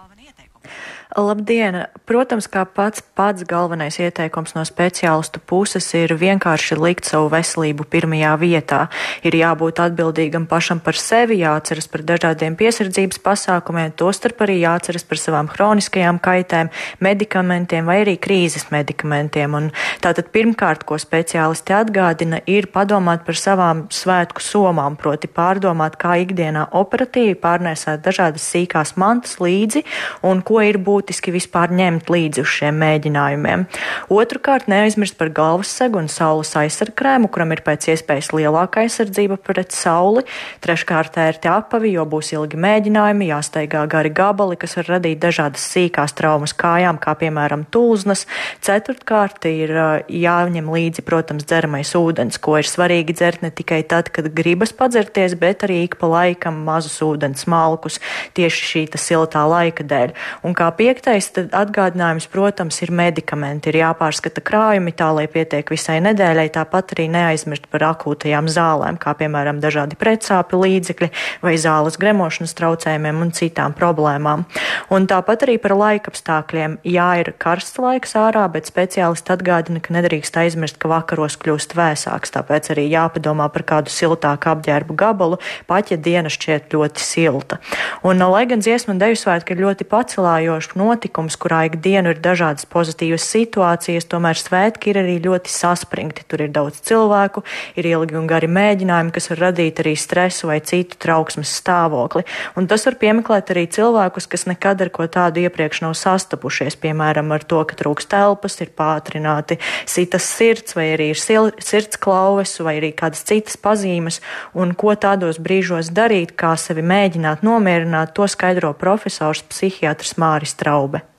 Labdien! 1.19 1.89
Protams, 2.07 2.47
kā 2.47 2.63
pats 2.63 3.03
pats 3.19 3.43
galvenais 3.47 3.97
ieteikums 3.99 4.53
no 4.55 4.63
speciālistu 4.67 5.41
puses 5.43 5.89
ir 5.99 6.13
vienkārši 6.15 6.77
likt 6.79 7.09
savu 7.11 7.27
veselību 7.33 7.83
pirmajā 7.91 8.37
vietā. 8.39 8.79
Ir 9.27 9.35
jābūt 9.35 9.83
atbildīgam 9.83 10.47
pašam 10.51 10.79
par 10.83 10.95
sevi, 10.95 11.41
jāatceras 11.43 11.91
par 11.91 12.05
dažādiem 12.07 12.55
piesardzības 12.59 13.19
pasākumiem, 13.27 13.91
tostarp 13.99 14.45
arī 14.47 14.61
jāatceras 14.61 15.07
par 15.07 15.19
savām 15.19 15.51
hroniskajām 15.51 16.21
kaitēm, 16.23 16.71
medikamentiem 17.03 17.91
vai 17.91 18.01
arī 18.05 18.15
krīzes 18.15 18.69
medikamentiem. 18.71 19.59
Un 19.59 19.69
tātad 20.03 20.31
pirmkārt, 20.31 20.87
ko 20.87 20.99
speciālisti 20.99 21.75
atgādina, 21.75 22.39
ir 22.47 22.71
padomāt 22.71 23.27
par 23.27 23.39
savām 23.39 23.89
svētku 23.91 24.47
somām, 24.47 24.95
proti 24.99 25.27
pārdomāt, 25.27 25.99
kā 25.99 26.21
ikdienā 26.23 26.69
operatīvi 26.71 27.35
pārnēsāt 27.43 28.07
dažādas 28.07 28.47
sīkās 28.55 28.95
mantas 28.95 29.41
līdzi 29.43 29.83
un 30.23 30.47
ko 30.47 30.63
ir 30.63 30.79
būt 30.79 31.00
būtiski 31.01 31.33
vispār 31.33 31.73
ņemt 31.73 32.11
līdzi 32.13 32.45
uz 32.45 32.51
šiem 32.59 32.77
mēģinājumiem. 32.83 33.65
Otrakārt, 34.13 34.69
neaizmirst 34.69 35.17
par 35.17 35.33
galvas 35.33 35.73
segu 35.73 36.01
un 36.01 36.11
saules 36.13 36.53
aizsargkrēmu, 36.61 37.31
kuram 37.33 37.55
ir 37.55 37.63
pēc 37.65 37.89
iespējas 37.95 38.33
lielāka 38.37 38.85
aizsardzība 38.85 39.39
pret 39.41 39.73
sauli. 39.73 40.27
Treškārt, 40.61 41.17
ērti 41.21 41.49
apavi, 41.49 41.95
jo 41.95 42.05
būs 42.11 42.35
ilgi 42.37 42.61
mēģinājumi, 42.61 43.31
jāsteigā 43.31 43.87
gari 43.91 44.13
gabali, 44.13 44.59
kas 44.61 44.77
var 44.77 44.91
radīt 44.97 45.23
dažādas 45.23 45.65
sīkās 45.73 46.15
traumas 46.19 46.53
kājām, 46.57 47.01
kā 47.01 47.17
piemēram 47.23 47.65
tūznas. 47.73 48.27
Ceturtkārt, 48.67 49.49
ir 49.49 49.73
jāņem 50.11 50.69
līdzi, 50.75 51.07
protams, 51.07 51.49
dzeramais 51.49 51.95
ūdens, 51.97 52.41
ko 52.43 52.59
ir 52.61 52.69
svarīgi 52.69 53.17
dzert 53.17 53.47
ne 53.47 53.53
tikai 53.55 53.81
tad, 53.89 54.13
kad 54.13 54.29
gribas 54.37 54.75
padzerties, 54.77 55.39
bet 55.41 55.65
arī 55.65 55.85
ik 55.87 55.97
pa 56.01 56.11
laikam 56.11 56.61
mazus 56.67 57.01
ūdens 57.07 57.47
malkus 57.49 58.01
tieši 58.37 58.69
šī 58.71 58.87
siltā 59.01 59.47
laika 59.49 59.85
dēļ. 59.87 60.13
Un 60.47 60.55
kā 60.57 60.69
piektais, 60.91 61.29
atgādinājums, 61.55 62.27
protams, 62.31 62.81
ir 62.83 62.91
medikamenti. 62.91 63.71
Ir 63.71 63.79
jāpārskata 63.85 64.43
krājumi 64.43 64.91
tā, 64.97 65.11
lai 65.15 65.27
pietiek 65.31 65.69
visai 65.71 66.01
nedēļai, 66.03 66.49
tāpat 66.57 66.97
arī 66.97 67.07
neaizmirst 67.15 67.69
par 67.71 67.85
akūtajām 67.93 68.49
zālēm, 68.51 68.99
kā 68.99 69.15
piemēram 69.21 69.61
dažādi 69.63 69.99
pretsāpju 70.01 70.59
līdzekļi 70.65 71.11
vai 71.45 71.55
zāles 71.63 71.99
gremošanas 72.01 72.57
traucējumiem 72.59 73.21
un 73.23 73.31
citām 73.37 73.77
problēmām. 73.79 74.43
Un 74.91 75.07
tāpat 75.11 75.47
arī 75.47 75.59
par 75.63 75.77
laikapstākļiem. 75.79 76.81
Jā, 76.91 77.11
ir 77.23 77.33
karsts 77.39 77.79
laiks 77.79 78.17
ārā, 78.19 78.49
bet 78.51 78.67
speciālisti 78.67 79.35
atgādina, 79.37 79.83
ka 79.85 79.95
nedrīkst 79.95 80.41
aizmirst, 80.43 80.81
ka 80.83 80.91
vakaros 80.91 81.39
kļūst 81.39 81.77
vēsāks, 81.79 82.35
tāpēc 82.35 82.73
arī 82.75 82.89
jāpadomā 82.91 83.47
par 83.55 83.67
kādu 83.69 83.95
siltāku 83.95 84.51
apģērbu 84.57 84.99
gabalu, 84.99 85.39
pat 85.71 85.95
ja 85.95 86.01
diena 86.01 86.33
šķiet 86.33 86.75
ļoti 86.75 87.07
silta. 87.07 87.61
Un, 88.03 88.19
lai 88.19 88.43
gan 88.51 88.65
dziesmu 88.65 88.97
un 88.97 89.03
deju 89.03 89.23
svētki 89.23 89.55
ir 89.55 89.65
ļoti 89.69 89.87
pacelājošs 89.87 90.75
notikums, 90.81 91.37
kurā 91.41 91.67
ikdienu 91.69 92.15
ir 92.15 92.23
dažādas 92.25 92.67
pozitīvas 92.71 93.27
situācijas, 93.29 94.09
tomēr 94.11 94.41
svētki 94.41 94.95
ir 94.95 95.01
arī 95.03 95.19
ļoti 95.23 95.53
saspringti. 95.53 96.25
Tur 96.31 96.47
ir 96.47 96.53
daudz 96.55 96.81
cilvēku, 96.89 97.45
ir 97.79 97.91
ilgi 97.93 98.19
un 98.19 98.29
gari 98.31 98.49
mēģinājumi, 98.51 99.15
kas 99.15 99.31
var 99.33 99.45
radīt 99.51 99.83
arī 99.85 99.95
stresu 99.99 100.51
vai 100.51 100.59
citu 100.65 100.99
trauksmes 101.01 101.53
stāvokli. 101.61 102.25
Un 102.59 102.69
tas 102.71 102.87
var 102.89 102.97
piemeklēt 103.01 103.53
arī 103.55 103.67
cilvēkus, 103.71 104.29
kas 104.31 104.47
nekad 104.49 104.83
ar 104.85 104.93
ko 104.95 105.07
tādu 105.11 105.45
iepriekš 105.45 105.85
nav 105.85 105.97
sastapušies, 105.99 106.79
piemēram, 106.81 107.31
ar 107.35 107.45
to, 107.45 107.63
ka 107.69 107.77
trūks 107.79 108.09
telpas, 108.11 108.59
ir 108.65 108.73
pātrināti 108.77 109.61
sitas 109.89 110.27
sirds 110.27 110.77
vai 110.79 110.91
arī 110.95 111.11
ir 111.15 111.21
sirds 111.21 112.01
klauves 112.01 112.57
vai 112.65 112.79
arī 112.81 112.93
kādas 112.97 113.25
citas 113.27 113.59
pazīmes, 113.61 114.21
un 114.55 114.75
ko 114.79 114.95
tādos 114.99 115.41
brīžos 115.43 115.93
darīt, 115.95 116.35
kā 116.39 116.55
sevi 116.61 116.85
mēģināt 116.87 117.45
nomierināt, 117.47 118.15
to 118.17 118.29
skaidro 118.31 118.73
profesors 118.79 119.43
psihiatrs 119.51 120.17
Māris 120.21 120.57
Taub. 120.71 121.10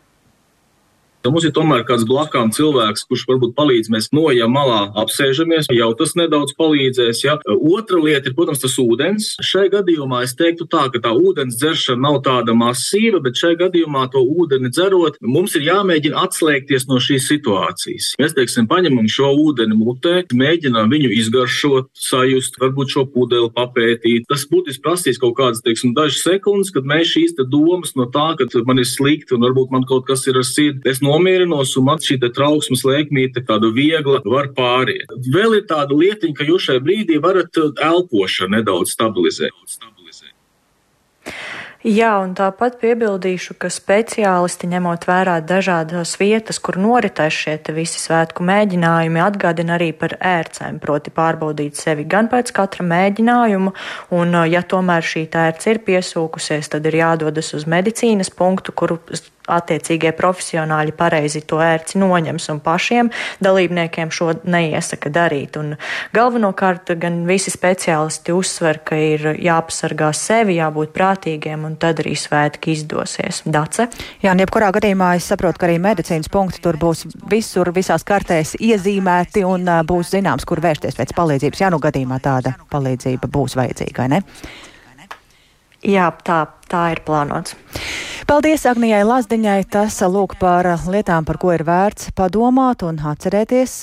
Traube. 1.22 1.32
Mums 1.32 1.46
ir 1.46 1.54
tomēr 1.54 1.84
kāds 1.86 2.04
blakām 2.08 2.52
cilvēks, 2.52 3.06
kurš 3.08 3.26
varbūt 3.30 3.54
palīdz. 3.56 3.90
Mēs 3.94 4.10
nojām 4.14 4.52
malā, 4.52 4.92
apsēžamies, 5.02 5.70
jau 5.72 5.92
tas 5.98 6.16
nedaudz 6.16 6.56
palīdzēs. 6.58 7.24
Ja? 7.24 7.38
Otra 7.46 8.00
lieta 8.02 8.30
ir, 8.30 8.36
protams, 8.36 8.62
tas 8.62 8.78
ūdens. 8.82 9.36
Šai 9.42 9.68
gadījumā 9.72 10.24
es 10.26 10.34
teiktu 10.36 10.68
tā, 10.70 10.88
ka 10.92 11.02
tā 11.04 11.14
ūdens 11.14 11.58
dzeršana 11.60 12.02
nav 12.02 12.22
tāda 12.26 12.56
masīva, 12.58 13.22
bet 13.24 13.38
šai 13.38 13.54
gadījumā 13.60 14.08
to 14.12 14.22
ūdeni 14.22 14.72
dzerot, 14.74 15.20
mums 15.22 15.56
ir 15.56 15.68
jāmēģina 15.70 16.26
atslēgties 16.26 16.88
no 16.90 17.00
šīs 17.02 17.30
situācijas. 17.30 18.12
Mēs, 18.22 18.36
teiksim, 18.38 18.68
paņemam 18.72 19.10
šo 19.12 19.32
ūdeni 19.46 19.78
mutē, 19.78 20.26
mēģinām 20.34 20.92
viņu 20.92 21.14
izgaršot, 21.22 21.92
sajust, 21.96 22.58
varbūt 22.62 22.96
šo 22.96 23.06
pudeli 23.14 23.52
papētīt. 23.56 24.28
Tas 24.32 24.48
būtiski 24.50 24.84
prasīs 24.84 25.22
kaut 25.22 25.38
kādas, 25.40 25.64
teiksim, 25.66 25.94
dažas 25.98 26.24
sekundes, 26.26 26.74
kad 26.74 26.88
mēs 26.88 27.14
šīs 27.14 27.38
domas 27.42 27.96
no 27.98 28.08
tā, 28.12 28.32
ka 28.40 28.50
man 28.68 28.82
ir 28.82 28.90
slikti 28.90 29.36
un 29.36 29.46
varbūt 29.46 29.72
man 29.74 29.88
kaut 29.88 30.08
kas 30.10 30.26
ir 30.30 30.40
ar 30.40 30.48
sirdi 30.48 30.84
nomierinos, 31.12 31.76
un 31.80 31.90
man 31.92 32.02
šī 32.04 32.20
trauksmes 32.24 32.86
lēkmīte 32.88 33.46
tāda 33.48 33.72
viegla 33.76 34.22
var 34.26 34.52
pāriet. 34.58 35.12
Vēl 35.34 35.60
ir 35.60 35.68
tāda 35.70 35.98
lietiņa, 35.98 36.38
ka 36.38 36.48
jūs 36.48 36.70
šajā 36.70 36.84
brīdī 36.86 37.22
varat 37.24 37.62
uh, 37.62 37.74
elpošanu 37.92 38.58
nedaudz 38.58 38.96
stabilizēt. 38.96 39.56
Jā, 41.82 42.12
un 42.22 42.36
tāpat 42.38 42.76
piebildīšu, 42.78 43.56
ka 43.58 43.72
speciālisti, 43.74 44.68
ņemot 44.70 45.08
vērā 45.10 45.40
dažādas 45.42 46.12
vietas, 46.22 46.60
kur 46.62 46.78
noritēs 46.78 47.34
šie 47.34 47.56
visi 47.74 47.98
svētku 47.98 48.46
mēģinājumi, 48.46 49.18
atgādina 49.18 49.80
arī 49.80 49.90
par 49.98 50.14
ērcēm, 50.22 50.78
proti 50.78 51.10
pārbaudīt 51.10 51.82
sevi 51.82 52.06
gan 52.06 52.30
pēc 52.30 52.54
katra 52.54 52.86
mēģinājuma, 52.86 53.74
un 54.14 54.38
ja 54.46 54.62
tomēr 54.62 55.02
šī 55.02 55.26
ērce 55.34 55.74
ir 55.74 55.82
piesūkusies, 55.90 56.70
tad 56.70 56.86
ir 56.86 57.02
jādodas 57.02 57.50
uz 57.58 57.66
medicīnas 57.66 58.30
punktu, 58.30 58.78
kuru 58.78 59.00
attiecīgie 59.50 60.12
profesionāļi 60.18 60.94
pareizi 60.98 61.42
to 61.48 61.62
ērci 61.64 62.00
noņems, 62.02 62.48
un 62.54 62.62
pašiem 62.64 63.12
dalībniekiem 63.44 64.12
šo 64.14 64.32
neiesaka 64.44 65.12
darīt. 65.14 65.58
Un 65.62 65.76
galvenokārt 66.16 66.94
gan 67.02 67.22
visi 67.30 67.54
speciālisti 67.54 68.36
uzsver, 68.36 68.82
ka 68.86 69.00
ir 69.00 69.28
jāpasargā 69.42 70.12
sevi, 70.18 70.60
jābūt 70.60 70.94
prātīgiem, 70.96 71.66
un 71.68 71.78
tad 71.82 72.04
arī 72.04 72.16
svētki 72.20 72.76
izdosies. 72.76 73.44
Dace? 73.46 73.88
Jā, 74.24 74.36
un 74.36 74.44
jebkurā 74.44 74.72
gadījumā 74.76 75.14
es 75.20 75.30
saprotu, 75.32 75.62
ka 75.62 75.70
arī 75.70 75.80
medicīnas 75.82 76.32
punkti 76.32 76.62
tur 76.64 76.80
būs 76.82 77.06
visur, 77.32 77.74
visās 77.76 78.06
kartēs 78.08 78.56
iezīmēti, 78.60 79.46
un 79.48 79.70
būs 79.88 80.14
zināms, 80.16 80.46
kur 80.48 80.62
vērsties 80.64 80.98
pēc 81.00 81.16
palīdzības, 81.18 81.64
ja 81.64 81.72
nu 81.74 81.82
gadījumā 81.82 82.22
tāda 82.24 82.56
palīdzība 82.72 83.32
būs 83.32 83.58
vajadzīga, 83.60 84.10
ne? 84.12 84.22
Jā, 85.82 86.12
tā, 86.22 86.44
tā 86.70 86.92
ir 86.94 87.02
plānots. 87.08 87.56
Paldies 88.32 88.64
Agnijai 88.64 89.02
Lazdiņai. 89.04 89.66
Tas 89.68 89.98
lūk 90.08 90.38
par 90.40 90.64
lietām, 90.88 91.26
par 91.28 91.36
ko 91.36 91.50
ir 91.52 91.66
vērts 91.68 92.14
padomāt 92.16 92.80
un 92.88 92.96
atcerēties 93.12 93.74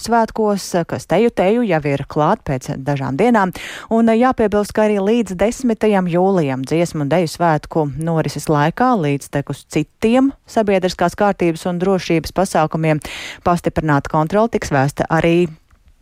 svētkos, 0.00 0.70
kas 0.88 1.04
teju 1.10 1.28
teju 1.36 1.66
jau 1.68 1.80
ir 1.90 2.04
klāt 2.08 2.40
pēc 2.48 2.70
dažām 2.80 3.18
dienām. 3.20 3.52
Un 3.92 4.08
jāpiebilst, 4.08 4.72
ka 4.72 4.86
arī 4.86 4.96
līdz 5.04 5.36
10. 5.36 5.84
jūlijam 6.14 6.64
dziesmu 6.64 7.04
un 7.04 7.10
deju 7.12 7.28
svētku 7.34 7.84
norises 8.00 8.48
laikā 8.48 8.88
līdz 9.02 9.28
tekus 9.36 9.66
citiem 9.68 10.32
sabiedriskās 10.48 11.12
kārtības 11.20 11.66
un 11.68 11.82
drošības 11.84 12.32
pasākumiem 12.32 13.04
pastiprināta 13.44 14.08
kontrola 14.16 14.48
tiks 14.48 14.72
vēsta 14.72 15.10
arī 15.12 15.50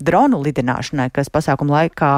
dronu 0.05 0.43
lidināšanai, 0.45 1.11
kas 1.15 1.31
pasākuma 1.33 1.79
laikā 1.81 2.13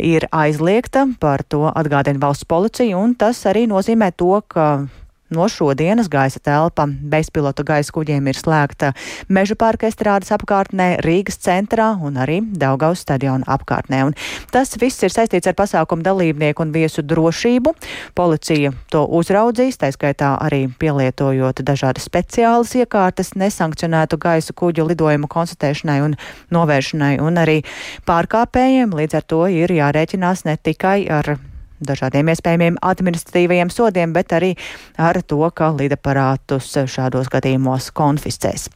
ir 0.00 0.28
aizliegta. 0.32 1.06
Par 1.20 1.44
to 1.44 1.66
atgādina 1.72 2.22
valsts 2.22 2.48
policija, 2.48 2.98
un 2.98 3.16
tas 3.18 3.42
arī 3.50 3.66
nozīmē 3.70 4.12
to, 4.16 4.40
ka 4.48 4.86
No 5.30 5.48
šodienas 5.48 6.06
gaisa 6.08 6.38
telpa 6.38 6.84
bezpilota 6.86 7.64
gaisa 7.66 7.90
kuģiem 7.90 8.28
ir 8.30 8.38
slēgta 8.38 8.92
Meža 9.26 9.56
parka 9.58 9.88
estrādes 9.90 10.30
apkārtnē, 10.30 11.00
Rīgas 11.02 11.40
centrā 11.42 11.88
un 11.98 12.14
arī 12.22 12.36
Daugaus 12.46 13.02
stadiona 13.02 13.42
apkārtnē. 13.50 14.04
Un 14.06 14.14
tas 14.54 14.76
viss 14.78 15.02
ir 15.02 15.10
saistīts 15.10 15.50
ar 15.50 15.56
pasākumu 15.58 16.06
dalībnieku 16.06 16.62
un 16.62 16.70
viesu 16.70 17.02
drošību. 17.02 17.74
Policija 18.14 18.70
to 18.94 19.02
uzraudzīs, 19.18 19.80
tā 19.82 19.90
skaitā 19.90 20.36
arī 20.46 20.68
pielietojot 20.78 21.64
dažādas 21.66 22.06
speciālas 22.06 22.76
iekārtas 22.78 23.34
nesankcionētu 23.34 24.20
gaisa 24.22 24.54
kuģu 24.54 24.86
lidojumu 24.92 25.26
konstatēšanai 25.26 25.98
un 26.06 26.16
novēršanai, 26.54 27.16
un 27.18 27.42
arī 27.42 27.58
pārkāpējiem 28.06 28.94
līdz 28.94 29.18
ar 29.18 29.28
to 29.34 29.42
ir 29.50 29.74
jārēķinās 29.74 30.46
ne 30.46 30.58
tikai 30.62 31.00
ar 31.10 31.34
dažādiem 31.80 32.30
iespējamiem 32.32 32.78
administratīvajiem 32.82 33.72
sodiem, 33.72 34.14
bet 34.16 34.32
arī 34.36 34.54
ar 34.98 35.20
to, 35.22 35.42
ka 35.54 35.72
lidaparātus 35.76 36.72
šādos 36.90 37.30
gadījumos 37.32 37.90
konfiscēs. 37.96 38.68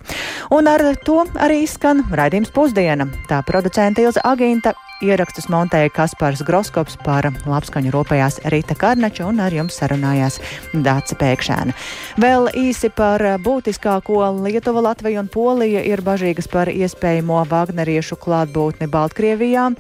Un 0.55 0.69
ar 0.71 0.85
to 1.05 1.25
arī 1.41 1.65
skan 1.71 2.05
raidījums 2.13 2.53
pusdiena. 2.55 3.09
Tā 3.31 3.43
producenta 3.47 4.05
Ilza 4.05 4.25
Agīnta 4.27 4.75
ierakstus 5.05 5.49
montēja 5.53 5.91
Kaspars 5.95 6.43
Groskops 6.47 6.99
par 7.05 7.29
labskaņu 7.49 7.93
ropējās 7.95 8.41
Rīta 8.53 8.77
Karnača 8.79 9.27
un 9.29 9.41
ar 9.41 9.55
jums 9.55 9.79
sarunājās 9.81 10.39
Dāca 10.73 11.17
Pēkšēna. 11.21 11.75
Vēl 12.21 12.51
īsi 12.61 12.91
par 12.95 13.23
būtiskāko 13.45 14.23
Lietuva, 14.45 14.85
Latvija 14.91 15.23
un 15.23 15.31
Polija 15.33 15.83
ir 15.87 16.03
bažīgas 16.05 16.51
par 16.53 16.71
iespējamo 16.73 17.43
Vagneriešu 17.51 18.19
klātbūtni 18.21 18.91
Baltkrievijā. 18.93 19.71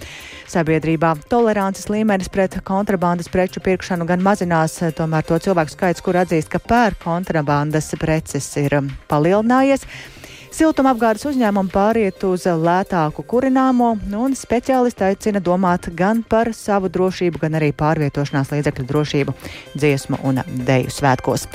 Sabiedrībā 0.50 1.14
tolerances 1.30 1.90
līmenis 1.92 2.32
pret 2.32 2.56
kontrabandas 2.66 3.30
preču 3.30 3.62
pirkšanu 3.64 4.08
gan 4.08 4.24
mazinās, 4.24 4.80
tomēr 4.96 5.26
to 5.28 5.38
cilvēku 5.38 5.76
skaits, 5.76 6.04
kur 6.04 6.18
atzīst, 6.22 6.50
ka 6.50 6.62
pērk 6.64 7.04
kontrabandas 7.04 7.92
preces, 8.00 8.48
ir 8.60 8.80
palielinājies. 9.10 9.86
Siltumapgādes 10.50 11.22
uzņēmumu 11.30 11.70
pāriet 11.70 12.24
uz 12.26 12.42
lētāku 12.44 13.22
kurināmo, 13.30 13.92
un 14.18 14.34
speciālisti 14.34 15.06
aicina 15.06 15.38
domāt 15.38 15.86
gan 15.94 16.24
par 16.26 16.50
savu 16.56 16.90
drošību, 16.90 17.38
gan 17.44 17.54
arī 17.60 17.70
pārvietošanās 17.70 18.50
līdzekļu 18.56 18.86
drošību 18.88 19.34
dziesmu 19.78 20.18
un 20.26 20.42
deju 20.66 20.90
svētkos. 20.90 21.46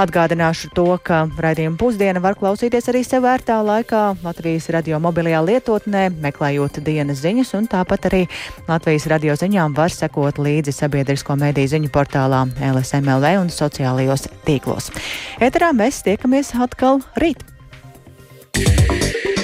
Atgādināšu 0.00 0.70
to, 0.72 0.86
ka 1.04 1.26
raidījuma 1.36 1.76
pusdiena 1.76 2.22
var 2.24 2.38
klausīties 2.40 2.88
arī 2.88 3.02
sev 3.04 3.26
vērtā 3.26 3.58
laikā 3.60 4.00
Latvijas 4.24 4.70
radio 4.72 4.96
mobilajā 5.04 5.42
lietotnē, 5.44 6.06
meklējot 6.24 6.80
dienas 6.86 7.20
ziņas, 7.20 7.52
un 7.60 7.68
tāpat 7.68 8.08
arī 8.08 8.22
Latvijas 8.70 9.10
radio 9.12 9.36
ziņām 9.36 9.76
var 9.76 9.92
sekot 9.92 10.40
līdzi 10.40 10.78
sabiedrisko 10.80 11.36
mediju 11.44 11.74
ziņu 11.76 11.92
portālā 11.92 12.46
LSMLV 12.72 13.36
un 13.44 13.52
sociālajos 13.52 14.30
tīklos. 14.48 14.88
Eterā 15.44 15.74
mēs 15.76 16.00
tiekamies 16.08 16.56
atkal 16.56 17.04
rīt. 17.20 17.44
Yeah. 18.56 19.39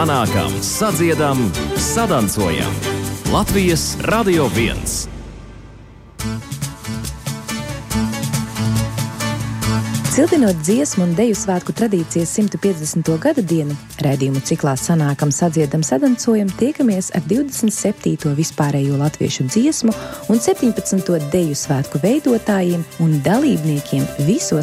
Sanākam, 0.00 0.52
sadziedam, 0.62 1.52
sadancojam. 1.76 2.72
Latvijas 3.32 3.96
Radio 4.00 4.48
1. 4.56 5.10
Cildinot 10.20 10.56
dziesmu 10.60 11.04
un 11.04 11.12
deju 11.14 11.36
svētku 11.38 11.70
tradīcijas 11.72 12.32
150. 12.34 13.06
gada 13.22 13.40
dienu, 13.40 13.76
raidījumu 14.02 14.40
ciklā 14.42 14.72
Sanākam, 14.74 15.30
sadziedam, 15.32 15.84
sadancojam, 15.86 16.50
tiekamies 16.60 17.12
ar 17.14 17.22
27. 17.30 18.32
vispārējo 18.36 18.98
latviešu 19.00 19.46
dziesmu 19.46 19.94
un 20.28 20.42
17. 20.42 21.14
deju 21.30 21.54
svētku 21.54 22.02
veidotājiem 22.02 22.82
un 23.00 23.14
dalībniekiem 23.22 24.04
visos 24.26 24.58